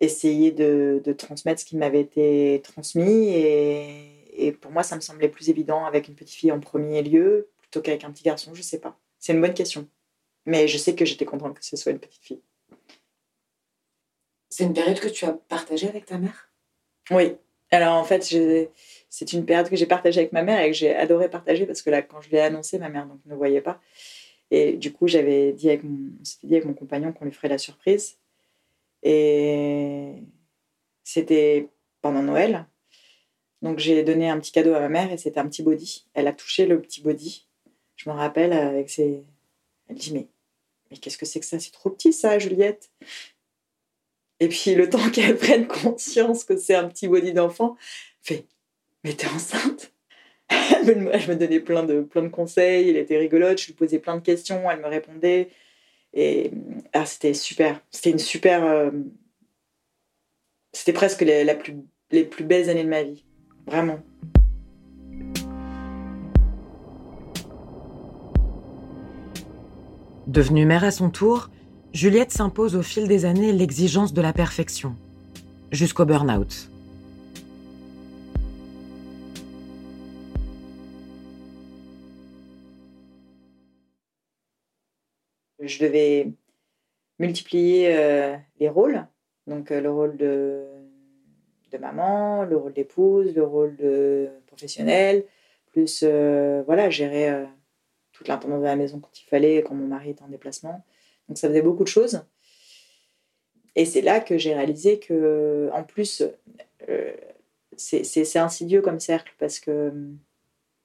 essayer 0.00 0.52
de, 0.52 1.00
de, 1.04 1.12
transmettre 1.12 1.60
ce 1.60 1.64
qui 1.64 1.76
m'avait 1.76 2.00
été 2.00 2.60
transmis 2.62 3.28
et 3.30 4.18
et 4.38 4.52
pour 4.52 4.70
moi, 4.70 4.84
ça 4.84 4.94
me 4.94 5.00
semblait 5.00 5.28
plus 5.28 5.50
évident 5.50 5.84
avec 5.84 6.08
une 6.08 6.14
petite 6.14 6.34
fille 6.34 6.52
en 6.52 6.60
premier 6.60 7.02
lieu 7.02 7.50
plutôt 7.58 7.82
qu'avec 7.82 8.04
un 8.04 8.12
petit 8.12 8.22
garçon. 8.22 8.54
Je 8.54 8.62
sais 8.62 8.78
pas. 8.78 8.96
C'est 9.18 9.32
une 9.32 9.40
bonne 9.40 9.52
question. 9.52 9.88
Mais 10.46 10.68
je 10.68 10.78
sais 10.78 10.94
que 10.94 11.04
j'étais 11.04 11.24
contente 11.24 11.58
que 11.58 11.64
ce 11.64 11.76
soit 11.76 11.92
une 11.92 11.98
petite 11.98 12.24
fille. 12.24 12.40
C'est 14.48 14.64
une 14.64 14.72
période 14.72 15.00
que 15.00 15.08
tu 15.08 15.24
as 15.24 15.32
partagée 15.32 15.88
avec 15.88 16.06
ta 16.06 16.18
mère? 16.18 16.50
Oui. 17.10 17.36
Alors 17.70 17.96
en 17.96 18.04
fait, 18.04 18.22
c'est 19.10 19.32
une 19.32 19.44
période 19.44 19.68
que 19.68 19.76
j'ai 19.76 19.86
partagée 19.86 20.20
avec 20.20 20.32
ma 20.32 20.42
mère 20.42 20.60
et 20.60 20.70
que 20.70 20.76
j'ai 20.76 20.94
adoré 20.94 21.28
partager 21.28 21.66
parce 21.66 21.82
que 21.82 21.90
là, 21.90 22.00
quand 22.00 22.20
je 22.20 22.30
l'ai 22.30 22.40
annoncé, 22.40 22.78
ma 22.78 22.88
mère 22.88 23.06
donc, 23.06 23.18
ne 23.26 23.34
voyait 23.34 23.60
pas. 23.60 23.80
Et 24.50 24.74
du 24.74 24.92
coup, 24.92 25.08
j'avais 25.08 25.52
dit 25.52 25.68
avec 25.68 25.82
mon, 25.82 26.12
dit 26.44 26.54
avec 26.54 26.64
mon 26.64 26.74
compagnon 26.74 27.12
qu'on 27.12 27.26
lui 27.26 27.32
ferait 27.32 27.48
la 27.48 27.58
surprise. 27.58 28.16
Et 29.02 30.14
c'était 31.04 31.68
pendant 32.02 32.22
Noël. 32.22 32.66
Donc 33.62 33.78
j'ai 33.78 34.02
donné 34.02 34.28
un 34.28 34.38
petit 34.38 34.52
cadeau 34.52 34.74
à 34.74 34.80
ma 34.80 34.88
mère 34.88 35.12
et 35.12 35.18
c'était 35.18 35.40
un 35.40 35.48
petit 35.48 35.62
body. 35.62 36.06
Elle 36.14 36.28
a 36.28 36.32
touché 36.32 36.66
le 36.66 36.80
petit 36.80 37.00
body. 37.00 37.46
Je 37.96 38.08
me 38.08 38.14
rappelle 38.14 38.52
avec 38.52 38.90
ses. 38.90 39.24
Elle 39.88 39.96
dit 39.96 40.12
mais 40.12 40.28
mais 40.90 40.96
qu'est-ce 40.96 41.18
que 41.18 41.26
c'est 41.26 41.40
que 41.40 41.46
ça? 41.46 41.58
C'est 41.58 41.72
trop 41.72 41.90
petit 41.90 42.12
ça, 42.12 42.38
Juliette. 42.38 42.90
Et 44.40 44.48
puis 44.48 44.74
le 44.74 44.88
temps 44.90 45.10
qu'elle 45.10 45.36
prenne 45.36 45.66
conscience 45.66 46.44
que 46.44 46.56
c'est 46.56 46.74
un 46.74 46.88
petit 46.88 47.08
body 47.08 47.32
d'enfant, 47.32 47.76
fait 48.22 48.46
mais 49.04 49.14
t'es 49.14 49.28
enceinte? 49.28 49.92
Elle 50.50 50.98
me 50.98 51.34
donnait 51.34 51.60
plein 51.60 51.82
de 51.84 52.00
plein 52.00 52.22
de 52.22 52.28
conseils. 52.28 52.90
Elle 52.90 52.96
était 52.96 53.18
rigolote. 53.18 53.60
Je 53.60 53.66
lui 53.66 53.74
posais 53.74 53.98
plein 53.98 54.16
de 54.16 54.22
questions. 54.22 54.70
Elle 54.70 54.80
me 54.80 54.86
répondait. 54.86 55.50
Et 56.14 56.50
ah, 56.92 57.06
c'était 57.06 57.34
super. 57.34 57.80
C'était 57.90 58.10
une 58.10 58.18
super. 58.18 58.64
Euh, 58.64 58.90
c'était 60.72 60.92
presque 60.92 61.22
la 61.22 61.54
plus, 61.54 61.76
les 62.10 62.24
plus 62.24 62.44
belles 62.44 62.70
années 62.70 62.84
de 62.84 62.88
ma 62.88 63.02
vie. 63.02 63.24
Vraiment. 63.66 64.00
Devenue 70.26 70.66
mère 70.66 70.84
à 70.84 70.90
son 70.90 71.08
tour, 71.08 71.48
Juliette 71.94 72.32
s'impose 72.32 72.76
au 72.76 72.82
fil 72.82 73.08
des 73.08 73.24
années 73.24 73.50
l'exigence 73.50 74.12
de 74.12 74.20
la 74.20 74.34
perfection, 74.34 74.94
jusqu'au 75.72 76.04
burn-out. 76.04 76.70
Je 85.68 85.78
devais 85.84 86.32
multiplier 87.18 87.94
euh, 87.94 88.36
les 88.58 88.68
rôles, 88.68 89.06
donc 89.46 89.70
euh, 89.70 89.80
le 89.80 89.90
rôle 89.90 90.16
de 90.16 90.64
maman, 91.78 92.44
le 92.44 92.56
rôle 92.56 92.72
d'épouse, 92.72 93.34
le 93.34 93.44
rôle 93.44 93.76
de 93.76 94.30
professionnel, 94.46 95.24
plus 95.66 96.00
euh, 96.02 96.62
voilà, 96.66 96.90
gérer 96.90 97.46
toute 98.12 98.26
l'intendance 98.26 98.60
de 98.60 98.64
la 98.64 98.74
maison 98.74 98.98
quand 98.98 99.20
il 99.20 99.24
fallait, 99.26 99.62
quand 99.62 99.74
mon 99.74 99.86
mari 99.86 100.10
était 100.10 100.22
en 100.22 100.28
déplacement. 100.28 100.84
Donc 101.28 101.38
ça 101.38 101.48
faisait 101.48 101.62
beaucoup 101.62 101.84
de 101.84 101.88
choses. 101.88 102.24
Et 103.76 103.84
c'est 103.84 104.00
là 104.00 104.18
que 104.18 104.38
j'ai 104.38 104.54
réalisé 104.54 104.98
que, 104.98 105.70
en 105.72 105.84
plus, 105.84 106.24
c'est 107.76 108.38
insidieux 108.38 108.80
comme 108.80 108.98
cercle 108.98 109.32
parce 109.38 109.60
que 109.60 109.92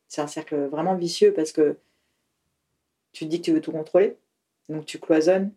c'est 0.09 0.21
un 0.21 0.27
cercle 0.27 0.65
vraiment 0.65 0.95
vicieux 0.95 1.33
parce 1.33 1.53
que 1.53 1.77
tu 3.13 3.25
te 3.25 3.29
dis 3.29 3.39
que 3.39 3.45
tu 3.45 3.51
veux 3.53 3.61
tout 3.61 3.71
contrôler, 3.71 4.17
donc 4.69 4.85
tu 4.85 4.99
cloisonnes, 4.99 5.51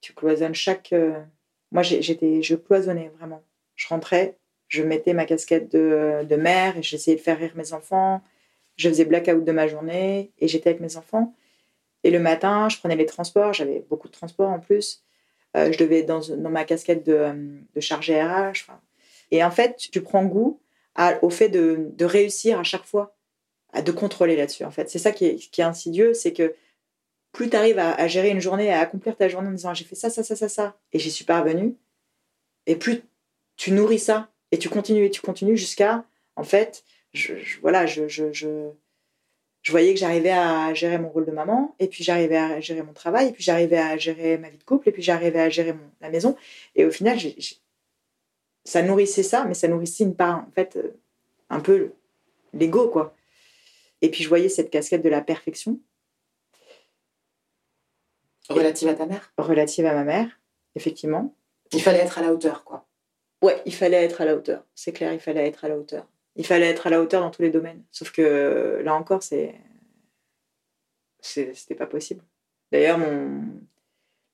tu 0.00 0.12
cloisonnes 0.14 0.54
chaque. 0.54 0.94
Moi, 1.72 1.82
j'étais, 1.82 2.42
je 2.42 2.54
cloisonnais 2.54 3.10
vraiment 3.18 3.42
je 3.76 3.86
rentrais, 3.88 4.36
je 4.68 4.82
mettais 4.82 5.12
ma 5.12 5.26
casquette 5.26 5.70
de, 5.70 6.36
mère 6.36 6.76
et 6.76 6.82
j'essayais 6.82 7.16
de 7.16 7.22
faire 7.22 7.38
rire 7.38 7.52
mes 7.54 7.72
enfants. 7.72 8.22
Je 8.76 8.88
faisais 8.88 9.04
blackout 9.04 9.44
de 9.44 9.52
ma 9.52 9.68
journée 9.68 10.32
et 10.38 10.48
j'étais 10.48 10.70
avec 10.70 10.80
mes 10.80 10.96
enfants. 10.96 11.34
Et 12.02 12.10
le 12.10 12.18
matin, 12.18 12.68
je 12.68 12.78
prenais 12.78 12.96
les 12.96 13.06
transports, 13.06 13.52
j'avais 13.52 13.84
beaucoup 13.88 14.08
de 14.08 14.12
transports 14.12 14.50
en 14.50 14.58
plus. 14.58 15.02
Euh, 15.56 15.72
je 15.72 15.78
devais 15.78 16.02
dans, 16.02 16.20
ma 16.50 16.64
casquette 16.64 17.06
de, 17.06 17.60
de 17.74 17.80
chargé 17.80 18.20
RH. 18.20 18.66
Et 19.30 19.44
en 19.44 19.50
fait, 19.50 19.76
tu 19.76 20.02
prends 20.02 20.24
goût 20.24 20.60
au 21.22 21.30
fait 21.30 21.48
de, 21.48 22.04
réussir 22.04 22.58
à 22.58 22.64
chaque 22.64 22.84
fois, 22.84 23.14
de 23.82 23.92
contrôler 23.92 24.36
là-dessus. 24.36 24.64
En 24.64 24.70
fait, 24.70 24.90
c'est 24.90 24.98
ça 24.98 25.12
qui 25.12 25.26
est, 25.26 25.60
insidieux, 25.60 26.14
c'est 26.14 26.32
que 26.32 26.54
plus 27.36 27.50
tu 27.50 27.56
arrives 27.56 27.78
à, 27.78 27.92
à, 27.92 28.08
gérer 28.08 28.30
une 28.30 28.40
journée, 28.40 28.72
à 28.72 28.80
accomplir 28.80 29.14
ta 29.14 29.28
journée 29.28 29.48
en 29.48 29.52
disant 29.52 29.74
j'ai 29.74 29.84
fait 29.84 29.94
ça, 29.94 30.08
ça, 30.08 30.22
ça, 30.22 30.34
ça, 30.34 30.48
ça, 30.48 30.76
et 30.92 30.98
j'y 30.98 31.10
suis 31.10 31.26
parvenu, 31.26 31.76
et 32.64 32.76
plus 32.76 33.02
tu 33.56 33.72
nourris 33.72 33.98
ça 33.98 34.30
et 34.52 34.58
tu 34.58 34.70
continues 34.70 35.04
et 35.04 35.10
tu 35.10 35.20
continues 35.20 35.56
jusqu'à, 35.56 36.04
en 36.36 36.44
fait, 36.44 36.82
je, 37.12 37.34
voilà, 37.60 37.84
je, 37.84 38.08
je, 38.08 38.32
je, 38.32 38.72
voyais 39.70 39.92
que 39.92 40.00
j'arrivais 40.00 40.30
à 40.30 40.72
gérer 40.72 40.98
mon 40.98 41.10
rôle 41.10 41.26
de 41.26 41.30
maman, 41.30 41.74
et 41.78 41.88
puis 41.88 42.02
j'arrivais 42.02 42.38
à 42.38 42.60
gérer 42.60 42.82
mon 42.82 42.94
travail, 42.94 43.28
et 43.28 43.32
puis 43.32 43.44
j'arrivais 43.44 43.78
à 43.78 43.98
gérer 43.98 44.38
ma 44.38 44.48
vie 44.48 44.58
de 44.58 44.64
couple, 44.64 44.88
et 44.88 44.92
puis 44.92 45.02
j'arrivais 45.02 45.40
à 45.40 45.50
gérer 45.50 45.74
mon, 45.74 45.90
la 46.00 46.08
maison. 46.08 46.36
Et 46.74 46.86
au 46.86 46.90
final, 46.90 47.18
ça 48.64 48.82
nourrissait 48.82 49.22
ça, 49.22 49.44
mais 49.44 49.54
ça 49.54 49.68
nourrissait 49.68 50.04
une 50.04 50.16
part, 50.16 50.38
en 50.38 50.50
fait, 50.52 50.76
euh, 50.76 50.96
un 51.50 51.60
peu 51.60 51.92
l'ego, 52.54 52.88
quoi. 52.88 53.14
Et 54.00 54.10
puis 54.10 54.22
je 54.22 54.28
voyais 54.28 54.48
cette 54.48 54.70
casquette 54.70 55.02
de 55.02 55.08
la 55.10 55.20
perfection. 55.20 55.80
Relative 58.48 58.88
à 58.88 58.94
ta 58.94 59.06
mère 59.06 59.32
Relative 59.38 59.86
à 59.86 59.94
ma 59.94 60.04
mère, 60.04 60.40
effectivement. 60.74 61.34
Il 61.72 61.82
fallait 61.82 61.98
être 61.98 62.18
à 62.18 62.22
la 62.22 62.32
hauteur, 62.32 62.64
quoi. 62.64 62.86
Ouais, 63.42 63.60
il 63.66 63.74
fallait 63.74 64.02
être 64.04 64.20
à 64.20 64.24
la 64.24 64.34
hauteur. 64.34 64.64
C'est 64.74 64.92
clair, 64.92 65.12
il 65.12 65.20
fallait 65.20 65.46
être 65.46 65.64
à 65.64 65.68
la 65.68 65.78
hauteur. 65.78 66.06
Il 66.36 66.46
fallait 66.46 66.66
être 66.66 66.86
à 66.86 66.90
la 66.90 67.00
hauteur 67.00 67.20
dans 67.20 67.30
tous 67.30 67.42
les 67.42 67.50
domaines. 67.50 67.82
Sauf 67.90 68.12
que 68.12 68.80
là 68.84 68.94
encore, 68.94 69.22
c'est. 69.22 69.54
C'était 71.20 71.74
pas 71.74 71.86
possible. 71.86 72.22
D'ailleurs, 72.70 72.98
mon... 72.98 73.42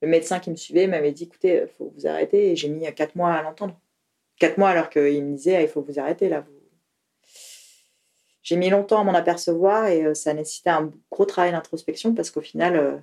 le 0.01 0.07
médecin 0.07 0.39
qui 0.39 0.51
me 0.51 0.55
suivait 0.55 0.87
m'avait 0.87 1.11
dit 1.11 1.23
écoutez, 1.23 1.61
il 1.63 1.67
faut 1.67 1.91
vous 1.95 2.07
arrêter. 2.07 2.51
Et 2.51 2.55
j'ai 2.55 2.69
mis 2.69 2.91
quatre 2.93 3.15
mois 3.15 3.33
à 3.33 3.41
l'entendre. 3.41 3.79
Quatre 4.37 4.57
mois 4.57 4.69
alors 4.69 4.89
qu'il 4.89 5.23
me 5.23 5.35
disait 5.35 5.63
il 5.63 5.69
faut 5.69 5.81
vous 5.81 5.99
arrêter 5.99 6.29
là. 6.29 6.41
Vous... 6.41 6.53
J'ai 8.43 8.57
mis 8.57 8.69
longtemps 8.69 8.99
à 8.99 9.03
m'en 9.03 9.13
apercevoir 9.13 9.87
et 9.87 10.05
euh, 10.05 10.13
ça 10.13 10.33
nécessitait 10.33 10.69
un 10.69 10.91
gros 11.09 11.25
travail 11.25 11.53
d'introspection 11.53 12.13
parce 12.13 12.29
qu'au 12.29 12.41
final, 12.41 12.75
euh, 12.75 12.97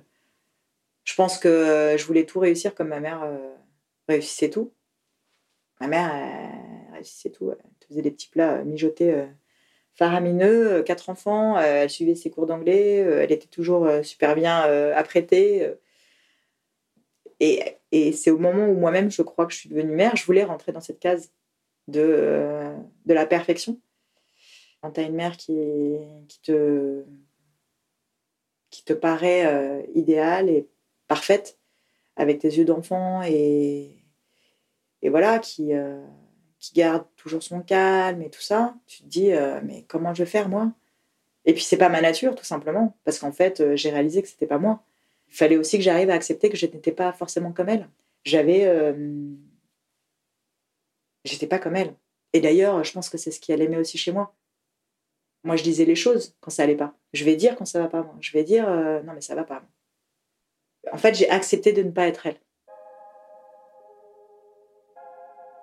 je 1.03 1.15
pense 1.15 1.39
que 1.39 1.95
je 1.97 2.05
voulais 2.05 2.25
tout 2.25 2.39
réussir 2.39 2.75
comme 2.75 2.89
ma 2.89 2.99
mère 2.99 3.23
euh, 3.23 3.55
réussissait 4.07 4.49
tout. 4.49 4.73
Ma 5.79 5.87
mère, 5.87 6.11
réussissait 6.93 7.31
tout. 7.31 7.51
Elle 7.51 7.87
faisait 7.87 8.01
des 8.01 8.11
petits 8.11 8.29
plats 8.29 8.63
mijotés 8.63 9.13
euh, 9.13 9.25
faramineux, 9.93 10.71
euh, 10.71 10.83
quatre 10.83 11.09
enfants, 11.09 11.57
euh, 11.57 11.83
elle 11.83 11.89
suivait 11.89 12.15
ses 12.15 12.29
cours 12.29 12.45
d'anglais, 12.45 12.97
elle 12.97 13.31
était 13.31 13.47
toujours 13.47 13.89
super 14.03 14.35
bien 14.35 14.61
apprêtée. 14.93 15.73
Et, 17.39 17.77
c'est 18.13 18.31
au 18.31 18.37
moment 18.37 18.67
où 18.67 18.75
moi-même, 18.75 19.11
je 19.11 19.21
crois 19.21 19.45
que 19.45 19.53
je 19.53 19.57
suis 19.57 19.69
devenue 19.69 19.95
mère, 19.95 20.15
je 20.15 20.25
voulais 20.25 20.43
rentrer 20.43 20.71
dans 20.71 20.79
cette 20.79 20.99
case 20.99 21.33
de, 21.87 22.71
de 23.05 23.13
la 23.13 23.25
perfection. 23.25 23.81
Quand 24.81 24.91
tu 24.91 25.01
as 25.01 25.03
une 25.03 25.15
mère 25.15 25.35
qui, 25.35 25.57
qui, 26.27 26.41
te, 26.41 27.03
qui 28.69 28.85
te 28.85 28.93
paraît 28.93 29.89
idéale 29.93 30.49
et 30.49 30.69
parfaite, 31.11 31.59
avec 32.15 32.39
tes 32.39 32.47
yeux 32.47 32.63
d'enfant 32.63 33.21
et, 33.23 33.97
voilà, 35.03 35.39
qui, 35.39 35.73
euh, 35.73 36.01
qui 36.57 36.73
garde 36.73 37.05
toujours 37.17 37.43
son 37.43 37.59
calme 37.59 38.21
et 38.21 38.29
tout 38.29 38.39
ça, 38.39 38.75
tu 38.87 39.03
te 39.03 39.07
dis, 39.07 39.33
euh, 39.33 39.59
mais 39.61 39.83
comment 39.89 40.13
je 40.13 40.23
vais 40.23 40.29
faire 40.29 40.47
moi? 40.47 40.71
Et 41.43 41.53
puis 41.53 41.63
c'est 41.63 41.75
pas 41.75 41.89
ma 41.89 41.99
nature, 41.99 42.33
tout 42.33 42.45
simplement, 42.45 42.97
parce 43.03 43.19
qu'en 43.19 43.33
fait, 43.33 43.59
euh, 43.59 43.75
j'ai 43.75 43.89
réalisé 43.89 44.21
que 44.21 44.29
c'était 44.29 44.47
pas 44.47 44.57
moi. 44.57 44.85
Il 45.27 45.35
fallait 45.35 45.57
aussi 45.57 45.77
que 45.77 45.83
j'arrive 45.83 46.09
à 46.09 46.13
accepter 46.13 46.47
que 46.49 46.55
je 46.55 46.65
n'étais 46.65 46.93
pas 46.93 47.11
forcément 47.11 47.51
comme 47.51 47.67
elle. 47.67 47.89
J'avais. 48.23 48.95
J'étais 51.25 51.47
pas 51.47 51.59
comme 51.59 51.75
elle. 51.75 51.93
Et 52.31 52.39
d'ailleurs, 52.39 52.85
je 52.85 52.93
pense 52.93 53.09
que 53.09 53.17
c'est 53.17 53.31
ce 53.31 53.41
qu'elle 53.41 53.61
aimait 53.61 53.77
aussi 53.77 53.97
chez 53.97 54.13
moi. 54.13 54.33
Moi, 55.43 55.57
je 55.57 55.63
disais 55.63 55.85
les 55.85 55.95
choses 55.95 56.35
quand 56.39 56.51
ça 56.51 56.63
allait 56.63 56.75
pas. 56.77 56.95
Je 57.13 57.25
vais 57.25 57.35
dire 57.35 57.55
quand 57.57 57.65
ça 57.65 57.79
va 57.79 57.87
pas. 57.87 58.13
Je 58.21 58.31
vais 58.31 58.43
dire, 58.43 58.69
non, 59.05 59.13
mais 59.13 59.21
ça 59.21 59.35
va 59.35 59.43
pas. 59.43 59.63
En 60.91 60.97
fait, 60.97 61.15
j'ai 61.15 61.29
accepté 61.29 61.71
de 61.71 61.83
ne 61.83 61.91
pas 61.91 62.07
être 62.07 62.25
elle. 62.25 62.35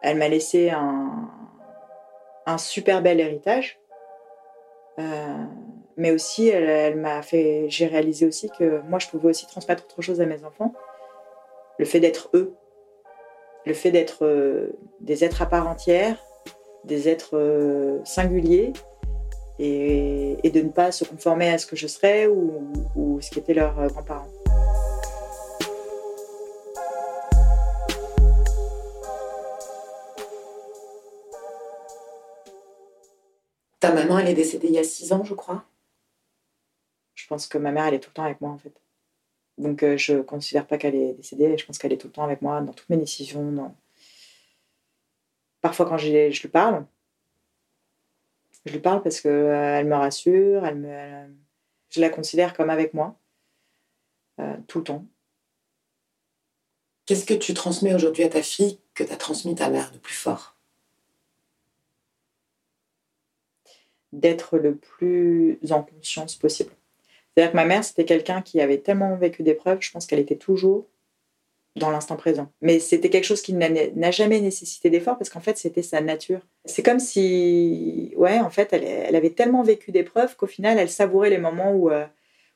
Elle 0.03 0.17
m'a 0.17 0.29
laissé 0.29 0.71
un, 0.71 1.29
super 2.57 3.03
bel 3.03 3.21
héritage. 3.21 3.79
Euh, 4.99 5.45
mais 5.97 6.13
aussi, 6.13 6.49
elle, 6.49 6.97
m'a 6.97 7.21
fait. 7.23 7.67
J'ai 7.69 7.87
réalisé 7.87 8.27
aussi 8.27 8.49
que 8.59 8.81
moi, 8.83 8.99
je 8.99 9.09
pouvais 9.09 9.29
aussi 9.29 9.47
transmettre 9.47 9.85
autre 9.85 10.01
chose 10.01 10.21
à 10.21 10.27
mes 10.27 10.45
enfants. 10.45 10.73
Le 11.79 11.85
fait 11.85 12.01
d'être 12.01 12.31
eux. 12.35 12.55
Le 13.67 13.75
fait 13.75 13.91
d'être 13.91 14.25
euh, 14.25 14.73
des 15.01 15.25
êtres 15.25 15.43
à 15.43 15.47
part 15.47 15.69
entière, 15.69 16.17
des 16.85 17.09
êtres 17.09 17.37
euh, 17.37 17.99
singuliers, 18.05 18.73
et, 19.59 20.39
et, 20.43 20.51
de 20.51 20.63
ne 20.63 20.71
pas 20.71 20.93
se 20.93 21.05
conformer 21.05 21.51
à 21.51 21.59
ce 21.59 21.67
que 21.67 21.77
je 21.77 21.89
serais 21.89 22.29
ou, 22.29 22.73
ou 22.97 23.21
ce 23.21 23.31
qu'étaient 23.31 23.55
leurs 23.55 23.89
grands-parents. 23.89 24.28
Elle 34.29 34.33
est 34.33 34.43
décédée 34.43 34.69
il 34.69 34.75
y 34.75 34.79
a 34.79 34.85
six 34.85 35.13
ans, 35.13 35.25
je 35.25 35.35
crois. 35.35 35.65
Je 37.15 37.27
pense 37.27 37.47
que 37.47 37.59
ma 37.59 37.73
mère, 37.73 37.87
elle 37.87 37.95
est 37.95 38.01
tout 38.01 38.11
le 38.11 38.15
temps 38.15 38.25
avec 38.25 38.41
moi, 38.41 38.51
en 38.51 38.59
fait. 38.59 38.81
Donc, 39.57 39.83
euh, 39.83 39.97
je 39.97 40.15
ne 40.15 40.23
considère 40.23 40.67
pas 40.67 40.79
qu'elle 40.79 40.95
est 40.95 41.15
décédée. 41.15 41.57
Je 41.59 41.67
pense 41.67 41.79
qu'elle 41.79 41.93
est 41.93 41.99
tout 41.99 42.09
le 42.09 42.13
temps 42.13 42.25
avec 42.25 42.43
moi 42.43 42.61
dans 42.61 42.73
toutes 42.73 42.89
mes 42.91 42.97
décisions. 42.97 43.75
Parfois, 45.61 45.87
quand 45.87 45.99
je, 45.99 46.09
lui 46.09 46.49
parle, 46.49 46.87
je 48.67 48.73
lui 48.73 48.81
parle 48.81 49.03
parce 49.03 49.21
qu'elle 49.21 49.33
euh, 49.33 49.85
me 49.85 49.95
rassure. 49.95 50.65
Elle 50.65 50.77
me, 50.77 51.35
je 51.89 52.01
la 52.01 52.11
considère 52.11 52.55
comme 52.55 52.71
avec 52.71 52.95
moi, 52.95 53.19
euh, 54.41 54.57
tout 54.69 54.79
le 54.79 54.85
temps. 54.85 55.07
Qu'est-ce 57.07 57.25
que 57.25 57.35
tu 57.35 57.55
transmets 57.55 57.95
aujourd'hui 57.95 58.25
à 58.25 58.29
ta 58.29 58.43
fille 58.43 58.79
que 58.95 59.03
tu 59.03 59.13
as 59.13 59.17
transmis 59.17 59.55
ta 59.55 59.71
mère 59.71 59.91
de 59.91 59.99
plus 59.99 60.15
fort? 60.15 60.58
D'être 64.13 64.59
le 64.59 64.77
plus 64.77 65.59
en 65.71 65.83
conscience 65.83 66.37
possible. 66.37 66.71
C'est-à-dire 67.35 67.53
que 67.53 67.57
ma 67.57 67.65
mère, 67.65 67.85
c'était 67.85 68.05
quelqu'un 68.05 68.43
qui 68.43 68.61
avait 68.61 68.79
tellement 68.79 69.17
vécu 69.17 69.43
d'épreuves, 69.43 69.79
je 69.81 69.91
pense 69.91 70.07
qu'elle 70.07 70.19
était 70.19 70.37
toujours 70.37 70.87
dans 71.77 71.91
l'instant 71.91 72.17
présent. 72.17 72.51
Mais 72.61 72.79
c'était 72.81 73.11
quelque 73.11 73.25
chose 73.25 73.43
qui 73.43 73.55
n'a 73.55 74.11
jamais 74.11 74.41
nécessité 74.41 74.91
d'effort 74.91 75.17
parce 75.17 75.31
qu'en 75.31 75.41
fait, 75.41 75.57
c'était 75.57 75.83
sa 75.83 76.01
nature. 76.01 76.41
C'est 76.65 76.83
comme 76.83 76.99
si, 76.99 78.13
ouais, 78.17 78.41
en 78.41 78.51
fait, 78.51 78.73
elle, 78.73 79.15
avait 79.15 79.31
tellement 79.31 79.63
vécu 79.63 79.93
d'épreuves 79.93 80.37
qu'au 80.37 80.47
final, 80.47 80.79
elle 80.79 80.91
savourait 80.91 81.31
les 81.31 81.39
moments 81.39 81.73
où, 81.73 81.91
euh, 81.91 82.07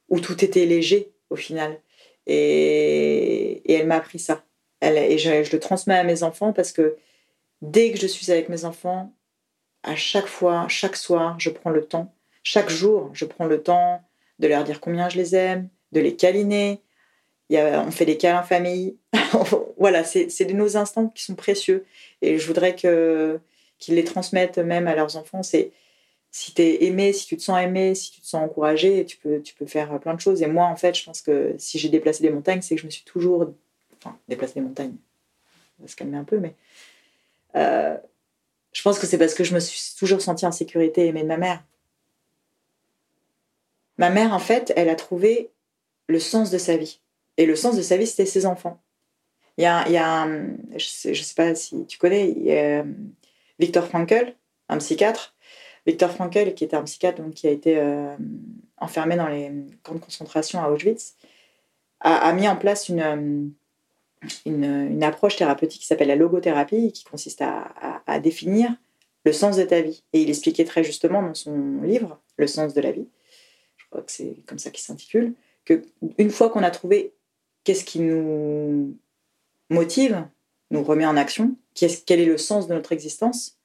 où 0.09 0.21
tout 0.21 0.45
était 0.45 0.67
léger, 0.67 1.13
au 1.31 1.37
final. 1.37 1.81
Et, 2.27 3.63
elle 3.73 3.87
m'a 3.87 3.97
appris 3.97 4.19
ça. 4.19 4.45
Elle, 4.81 4.99
et 4.99 5.19
je, 5.19 5.45
je 5.45 5.53
le 5.53 5.61
transmets 5.61 5.97
à 5.97 6.05
mes 6.05 6.25
enfants 6.25 6.53
parce 6.53 6.73
que 6.73 6.97
dès 7.61 7.93
que 7.93 7.99
je 7.99 8.07
suis 8.07 8.31
avec 8.33 8.49
mes 8.49 8.65
enfants, 8.65 9.15
à 9.83 9.97
chaque 9.97 10.27
fois, 10.27 10.67
chaque 10.69 10.97
soir, 10.97 11.39
je 11.39 11.51
prends 11.51 11.71
le 11.71 11.85
temps, 11.85 12.15
chaque 12.43 12.71
jour, 12.71 13.11
je 13.15 13.25
prends 13.25 13.47
le 13.47 13.63
temps 13.63 14.03
de 14.39 14.49
leur 14.49 14.65
dire 14.65 14.81
combien 14.81 15.09
je 15.09 15.17
les 15.17 15.35
aime, 15.35 15.69
de 15.93 16.01
les 16.01 16.17
câliner. 16.17 16.81
Il 17.49 17.57
y 17.57 17.59
a, 17.59 17.83
on 17.83 17.91
fait 17.91 18.07
des 18.07 18.17
câlins 18.17 18.43
famille. 18.43 18.97
voilà, 19.79 20.05
c'est 20.05 20.45
de 20.45 20.53
nos 20.53 20.77
instants 20.77 21.09
qui 21.09 21.25
sont 21.25 21.35
précieux. 21.35 21.85
Et 22.23 22.39
je 22.39 22.47
voudrais 22.47 22.75
qu'ils 22.75 23.41
les 23.95 24.05
transmettent 24.05 24.59
même 24.59 24.89
à 24.89 24.95
leurs 24.95 25.17
enfants. 25.17 25.43
C'est 25.43 25.73
si 26.31 26.55
tu 26.55 26.63
es 26.63 26.85
aimé, 26.85 27.13
si 27.13 27.27
tu 27.27 27.37
te 27.37 27.43
sens 27.43 27.61
aimé, 27.61 27.95
si 27.95 28.11
tu 28.11 28.21
te 28.23 28.27
sens 28.27 28.43
encouragé, 28.43 29.05
tu 29.05 29.19
peux, 29.19 29.43
tu 29.43 29.55
peux 29.55 29.67
faire 29.67 30.01
plein 30.01 30.15
de 30.15 30.21
choses. 30.21 30.43
Et 30.43 30.47
moi, 30.47 30.67
en 30.67 30.77
fait, 30.77 30.97
je 30.97 31.05
pense 31.05 31.21
que 31.21 31.55
si 31.59 31.79
j'ai 31.79 31.91
déplacé 31.91 32.23
des 32.23 32.31
montagnes, 32.31 32.63
c'est 32.63 32.75
que 32.75 32.81
je 32.81 32.87
me 32.87 32.91
suis 32.91 33.05
toujours. 33.05 33.53
Enfin, 33.99 34.19
déplacé 34.29 34.55
des 34.55 34.63
montagnes, 34.63 34.97
on 35.79 35.83
va 35.83 35.89
se 35.89 35.95
calmer 35.95 36.17
un 36.17 36.25
peu, 36.25 36.39
mais. 36.39 36.55
Euh, 37.55 37.97
je 38.73 38.83
pense 38.83 38.99
que 38.99 39.07
c'est 39.07 39.19
parce 39.19 39.35
que 39.35 39.45
je 39.45 39.55
me 39.55 39.61
suis 39.61 39.95
toujours 39.99 40.21
sentie 40.21 40.47
en 40.47 40.53
sécurité 40.53 41.05
et 41.05 41.09
aimée 41.09 41.23
de 41.23 41.29
ma 41.29 41.37
mère. 41.37 41.63
Ma 43.99 44.11
mère, 44.11 44.33
en 44.33 44.39
fait, 44.39 44.73
elle 44.77 44.89
a 44.89 44.95
trouvé 44.95 45.51
le 46.07 46.19
sens 46.19 46.51
de 46.51 46.59
sa 46.59 46.77
vie. 46.77 47.01
Et 47.37 47.47
le 47.47 47.55
sens 47.57 47.77
de 47.77 47.83
sa 47.83 47.97
vie, 47.97 48.07
c'était 48.07 48.27
ses 48.27 48.47
enfants. 48.47 48.81
Il 49.59 49.65
y 49.65 49.67
a, 49.67 49.81
a 49.81 50.27
je 50.27 51.09
ne 51.09 51.15
sais, 51.15 51.35
pas 51.35 51.55
si 51.55 51.87
tu 51.87 51.99
connais, 51.99 52.81
a 52.81 52.85
Victor 53.59 53.87
Frankl, 53.87 54.35
un 54.69 54.79
psychiatre. 54.79 55.35
Victor 55.87 56.11
Frankl, 56.11 56.55
qui 56.55 56.65
était 56.65 56.77
un 56.77 56.83
psychiatre 56.85 57.21
donc, 57.21 57.35
qui 57.35 57.47
a 57.47 57.51
été 57.51 57.77
euh, 57.79 58.17
enfermé 58.79 59.17
dans 59.17 59.29
les 59.29 59.51
camps 59.83 59.95
de 59.95 59.99
concentration 59.99 60.63
à 60.63 60.71
Auschwitz, 60.71 61.17
a, 62.01 62.17
a 62.17 62.33
mis 62.33 62.49
en 62.49 62.57
place 62.57 62.89
une, 62.89 63.53
euh, 64.25 64.89
une, 64.89 65.03
approche 65.03 65.37
thérapeutique 65.37 65.81
qui 65.81 65.87
s'appelle 65.87 66.09
la 66.09 66.17
logothérapie, 66.17 66.93
qui 66.93 67.05
consiste 67.05 67.43
à, 67.43 68.21
définir 68.21 68.75
le 69.25 69.33
sens 69.33 69.57
de 69.57 69.65
ta 69.65 69.81
vie. 69.81 70.03
Et 70.13 70.23
il 70.23 70.29
expliquait 70.29 70.65
très 70.65 70.85
justement 70.85 71.23
dans 71.23 71.35
son 71.35 71.83
livre, 71.83 72.21
Le 72.37 72.47
sens 72.47 72.75
de 72.75 72.81
la 72.81 72.93
vie, 72.93 73.09
je 73.77 73.85
crois 73.91 74.03
que 74.03 74.13
c'est 74.13 74.37
comme 74.47 74.59
ça 74.59 74.71
qu'il 74.71 74.83
s'intitule, 74.83 75.35
que 75.65 75.83
une 76.19 76.31
fois 76.31 76.51
qu'on 76.51 76.63
a 76.63 76.71
trouvé 76.71 77.15
qu'est-ce 77.65 77.85
qui 77.85 78.01
nous 78.01 78.97
motive, 79.71 80.27
nous 80.71 80.83
remet 80.83 81.07
en 81.07 81.17
action, 81.17 81.57
quel 81.75 82.21
est 82.21 82.27
le 82.27 82.39
sens 82.39 82.67
de 82.67 82.75
notre 82.75 82.93
existence, 82.93 83.59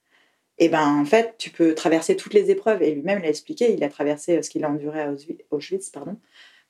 et 0.60 0.65
eh 0.65 0.70
ben 0.70 0.88
en 0.88 1.06
fait, 1.06 1.36
tu 1.38 1.52
peux 1.52 1.76
traverser 1.76 2.15
toutes 2.15 2.34
les 2.34 2.50
épreuves. 2.50 2.82
Et 2.82 2.91
lui-même 2.91 3.22
l'a 3.22 3.30
expliqué, 3.30 3.74
il 3.74 3.84
a 3.84 3.89
traversé 3.89 4.41
ce 4.41 4.50
qu'il 4.50 4.63
a 4.63 4.70
enduré 4.70 5.02
à 5.02 5.13
Auschwitz, 5.52 5.91
pardon, 5.91 6.17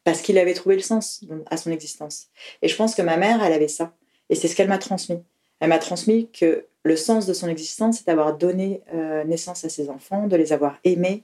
parce 0.07 0.21
qu'il 0.21 0.37
avait 0.37 0.53
trouvé 0.53 0.77
le 0.77 0.81
sens 0.81 1.19
à 1.47 1.57
son 1.57 1.69
existence. 1.69 2.27
Et 2.61 2.69
je 2.69 2.75
pense 2.77 2.95
que 2.95 3.01
ma 3.01 3.17
mère, 3.17 3.43
elle 3.43 3.51
avait 3.51 3.67
ça. 3.67 3.93
Et 4.29 4.35
c'est 4.35 4.47
ce 4.47 4.55
qu'elle 4.55 4.69
m'a 4.69 4.77
transmis. 4.77 5.21
Elle 5.59 5.67
m'a 5.67 5.79
transmis 5.79 6.29
que 6.31 6.65
le 6.83 6.95
sens 6.95 7.25
de 7.25 7.33
son 7.33 7.49
existence, 7.49 7.97
c'est 7.97 8.07
d'avoir 8.07 8.37
donné 8.37 8.83
euh, 8.93 9.25
naissance 9.25 9.65
à 9.65 9.69
ses 9.69 9.89
enfants, 9.89 10.27
de 10.27 10.37
les 10.37 10.53
avoir 10.53 10.79
aimés. 10.85 11.23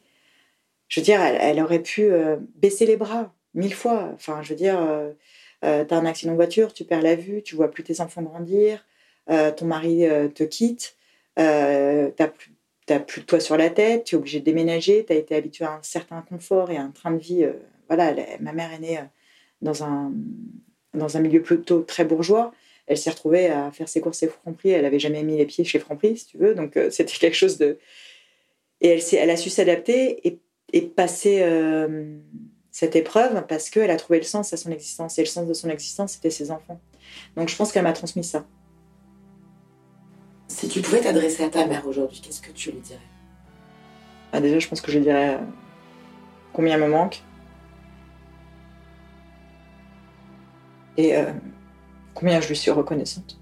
Je 0.89 0.99
veux 0.99 1.05
dire, 1.05 1.21
elle, 1.21 1.61
aurait 1.61 1.79
pu 1.79 2.11
euh, 2.11 2.35
baisser 2.55 2.85
les 2.85 2.97
bras 2.97 3.33
mille 3.53 3.73
fois. 3.73 4.09
Enfin, 4.15 4.41
je 4.41 4.49
veux 4.49 4.57
dire, 4.57 4.77
euh, 4.81 5.13
tu 5.61 5.93
as 5.93 5.97
un 5.97 6.05
accident 6.05 6.33
de 6.33 6.35
voiture, 6.35 6.73
tu 6.73 6.83
perds 6.83 7.03
la 7.03 7.15
vue, 7.15 7.41
tu 7.41 7.55
vois 7.55 7.71
plus 7.71 7.85
tes 7.85 8.01
enfants 8.01 8.21
grandir, 8.21 8.85
ton 9.29 9.65
mari 9.65 10.05
te 10.35 10.43
quitte, 10.43 10.97
tu 11.37 11.41
n'as 11.41 12.27
plus, 12.27 12.51
plus 13.07 13.21
de 13.21 13.25
toit 13.25 13.39
sur 13.39 13.55
la 13.55 13.69
tête, 13.69 14.03
tu 14.03 14.15
es 14.15 14.17
obligé 14.17 14.41
de 14.41 14.43
déménager, 14.43 15.05
tu 15.05 15.13
as 15.13 15.15
été 15.15 15.35
habitué 15.35 15.63
à 15.63 15.71
un 15.71 15.83
certain 15.83 16.21
confort 16.21 16.69
et 16.69 16.75
à 16.75 16.81
un 16.81 16.91
train 16.91 17.11
de 17.11 17.19
vie 17.19 17.47
voilà, 17.95 18.15
ma 18.39 18.53
mère 18.53 18.71
est 18.73 18.79
née 18.79 18.97
euh, 18.97 19.03
dans 19.61 19.83
un, 19.83 20.11
dans 20.93 21.17
un 21.17 21.19
milieu 21.19 21.41
plutôt 21.41 21.81
très 21.81 22.05
bourgeois. 22.05 22.53
Elle 22.87 22.97
s'est 22.97 23.11
retrouvée 23.11 23.47
à 23.47 23.71
faire 23.71 23.87
ses 23.87 24.01
courses 24.01 24.19
chez 24.19 24.27
Franprix. 24.27 24.71
Elle 24.71 24.81
n'avait 24.81 24.99
jamais 24.99 25.23
mis 25.23 25.37
les 25.37 25.45
pieds 25.45 25.63
chez 25.63 25.79
Franprix, 25.79 26.17
si 26.17 26.25
tu 26.27 26.37
veux. 26.37 26.55
Donc, 26.55 26.75
euh, 26.75 26.89
c'était 26.91 27.13
quelque 27.13 27.35
chose 27.35 27.57
de. 27.57 27.77
Et 28.81 28.87
elle, 28.89 29.01
elle 29.13 29.29
a 29.29 29.37
su 29.37 29.49
s'adapter 29.49 30.27
et, 30.27 30.39
et, 30.73 30.81
passer 30.81 31.41
euh, 31.41 32.17
cette 32.71 32.95
épreuve 32.95 33.45
parce 33.47 33.69
qu'elle 33.69 33.91
a 33.91 33.95
trouvé 33.95 34.19
le 34.19 34.25
sens 34.25 34.51
à 34.51 34.57
son 34.57 34.71
existence. 34.71 35.17
Et 35.19 35.21
le 35.21 35.27
sens 35.27 35.47
de 35.47 35.53
son 35.53 35.69
existence, 35.69 36.13
c'était 36.13 36.31
ses 36.31 36.51
enfants. 36.51 36.81
Donc, 37.37 37.47
je 37.47 37.55
pense 37.55 37.71
qu'elle 37.71 37.83
m'a 37.83 37.93
transmis 37.93 38.23
ça. 38.23 38.45
Si 40.47 40.67
tu 40.67 40.81
pouvais 40.81 40.99
t'adresser 40.99 41.43
à 41.43 41.49
ta 41.49 41.65
mère 41.65 41.87
aujourd'hui, 41.87 42.21
qu'est-ce 42.21 42.41
que 42.41 42.51
tu 42.51 42.71
lui 42.71 42.79
dirais? 42.79 42.99
Ah, 44.33 44.41
Déjà, 44.41 44.59
je 44.59 44.67
pense 44.67 44.81
que 44.81 44.91
je 44.91 44.97
lui 44.97 45.05
dirais 45.05 45.39
combien 46.51 46.77
me 46.77 46.87
manque 46.87 47.23
et 50.97 51.15
euh, 51.15 51.31
combien 52.13 52.39
je 52.41 52.47
lui 52.47 52.55
suis 52.55 52.71
reconnaissante. 52.71 53.37